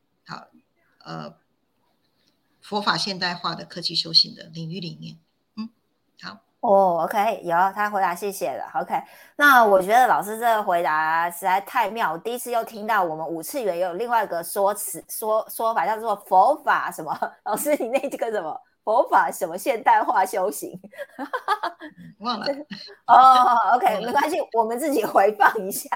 [1.05, 1.35] 呃，
[2.61, 5.19] 佛法现代化的科技修行的领域里面，
[5.57, 5.69] 嗯，
[6.23, 8.95] 好哦，OK，有他回答，谢谢了，OK。
[9.37, 17.15] 那我觉得老师这个回答实在太妙，我第一次又听到我们五次元有另外一个说辞说说法叫做佛法什么？
[17.45, 20.81] 老师你那这个什么佛法什么现代化修行？
[22.21, 22.47] 忘了
[23.09, 25.91] 哦，OK，没关系，我们自己回放一下。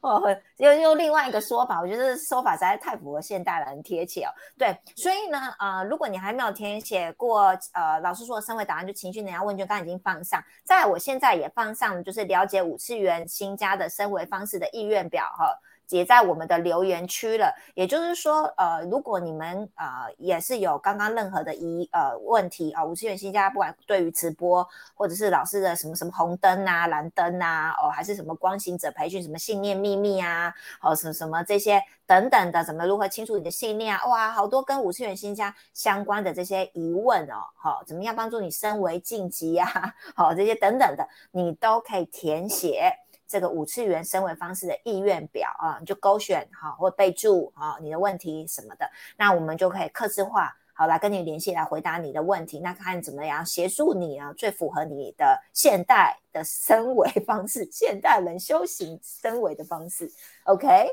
[0.00, 0.22] 哦，
[0.56, 4.30] 用用另外一个说法，我觉得说法实在太符合现代了，很贴切哦。
[4.58, 15.54] 对，所以呢，呃，如果你还没有填写过，呃，老师说的三维答案，就情绪能量问卷，刚刚已经放上，在我现在也放上，就是了解五次元新家的升维方式的意愿表哈。
[15.90, 19.86] 也在我们的留言区了，也就是说，呃，如果你们呃
[20.18, 34.06] 也是有刚刚任何的疑呃问题啊，五次元新家不管对于直播或者是老师的什么什么红灯啊、蓝灯啊，哦，还是什么光行者培训、什么信念秘密啊，哦，什什么这些等等的，怎么如何清楚你的信念啊？
[34.06, 39.68] 哇，好多跟五次元新家相关的这些疑问哦，好，怎么样帮助你升为晋级啊？
[40.14, 42.92] 好，这些等等的，你都可以填写。
[43.30, 52.58] 这个五次元升维方式的意愿表啊，你就勾选好或备注啊，你的问题什么的，那我们就可以刻字化好来跟你联系来回答你的问题。
[52.58, 60.10] 那看怎么样协助你啊，最符合你的现代的升维方式，现代人修行升维的方式。
[60.46, 60.88] OK，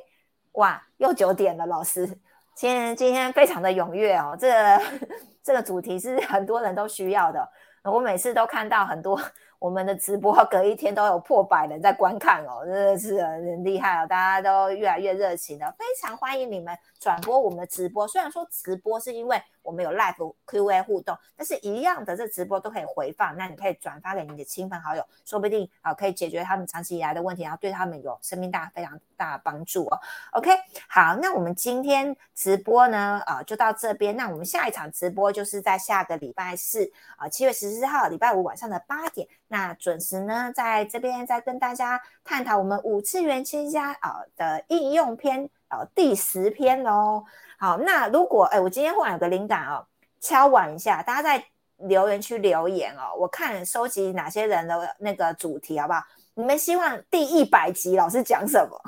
[0.51, 2.05] 哇，又九点了，老师，
[2.53, 4.81] 今天今天非常的踊跃哦，这个
[5.41, 7.49] 这个主题是很多人都需要的，
[7.83, 9.19] 我每次都看到很多。
[9.59, 18.07] 我们的直播隔一天都有破百人在观看哦，真的是很厉害哦，大家都越来越热情了，非常欢迎你们转播我们的直播。
[18.07, 29.99] 虽然说直播是因为我们有 live Q&A 互动，但是一样的这直播都可以回放，那你可以转发给你的亲朋好友，说不定啊可以解决他们长期以来的问题，然后对他们有生命大非常大的帮助哦。
[30.31, 30.51] OK，
[30.87, 39.27] 好，那我们今天直播呢啊就到这边，那我们下一场直播就是在下个礼拜四啊七月十四号礼拜五晚上的八点。
[39.49, 47.25] 那准时呢，在这边再跟大家探讨我们五次元千家啊的应用篇啊第十篇喽。
[47.59, 49.85] 好，那如果哎，我今天忽然有个灵感哦，
[50.19, 51.43] 敲碗一下，大家在
[51.77, 56.01] 留言区留言哦，我看收集哪些人的那个主题好不好？
[56.35, 58.79] 你们希望第一百集老师讲什么？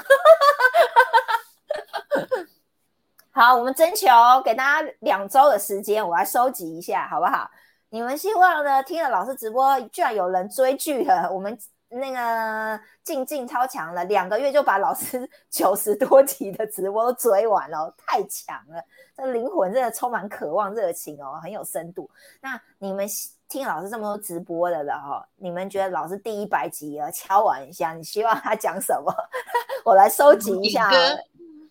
[3.31, 4.07] 好，我们征求
[4.43, 7.49] 给大家两周的时间，我来收集一下，好不好？
[7.89, 8.83] 你们希望呢？
[8.83, 11.27] 听了老师直播，居然有人追剧了。
[11.31, 11.57] 我们
[11.89, 18.83] 那个静静超强了，两个月就把老师 九十多集的直播都追完了，太强了！
[19.17, 22.09] 这灵魂真的充满渴望、热情哦，很有深度。
[22.41, 23.07] 那你们
[23.47, 29.13] 听老师这么多直播的了哈，你们觉得老师第一百集啊，敲完一下，你希望他讲什么？
[29.83, 30.89] 我来收集一下。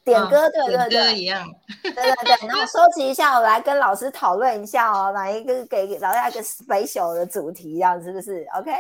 [0.04, 1.46] 点歌，对对对，一样，
[1.82, 8.72] 对对对，然后收集一下，我来跟老师讨论一下哦，哪一个给老师一个 special 的主题，这样是不是？OK，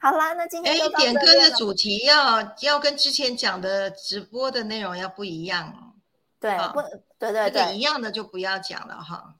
[0.00, 5.92] 好啦，那今天哎，点歌的主题要要跟之前讲的直播的内容要不一样哦。
[6.40, 6.80] 对，不，
[7.18, 9.34] 对对对，一样的就不要讲了哈。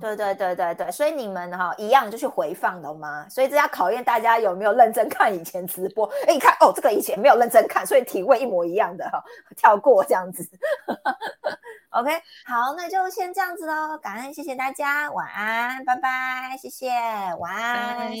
[0.00, 3.28] 对对对对对，所以你们哈一样就去回放的吗？
[3.28, 6.06] 所以这要考验大家有没有认真看以前直播。
[6.26, 9.22] 哎，你看哦，这个以前没有认真看，所以体位一模一样的哈，
[9.56, 10.48] 跳过这样子。
[11.90, 12.12] OK，
[12.46, 13.98] 好，那就先这样子喽。
[13.98, 16.88] 感恩，谢谢大家，晚安，拜拜，谢谢，
[17.38, 18.12] 晚安。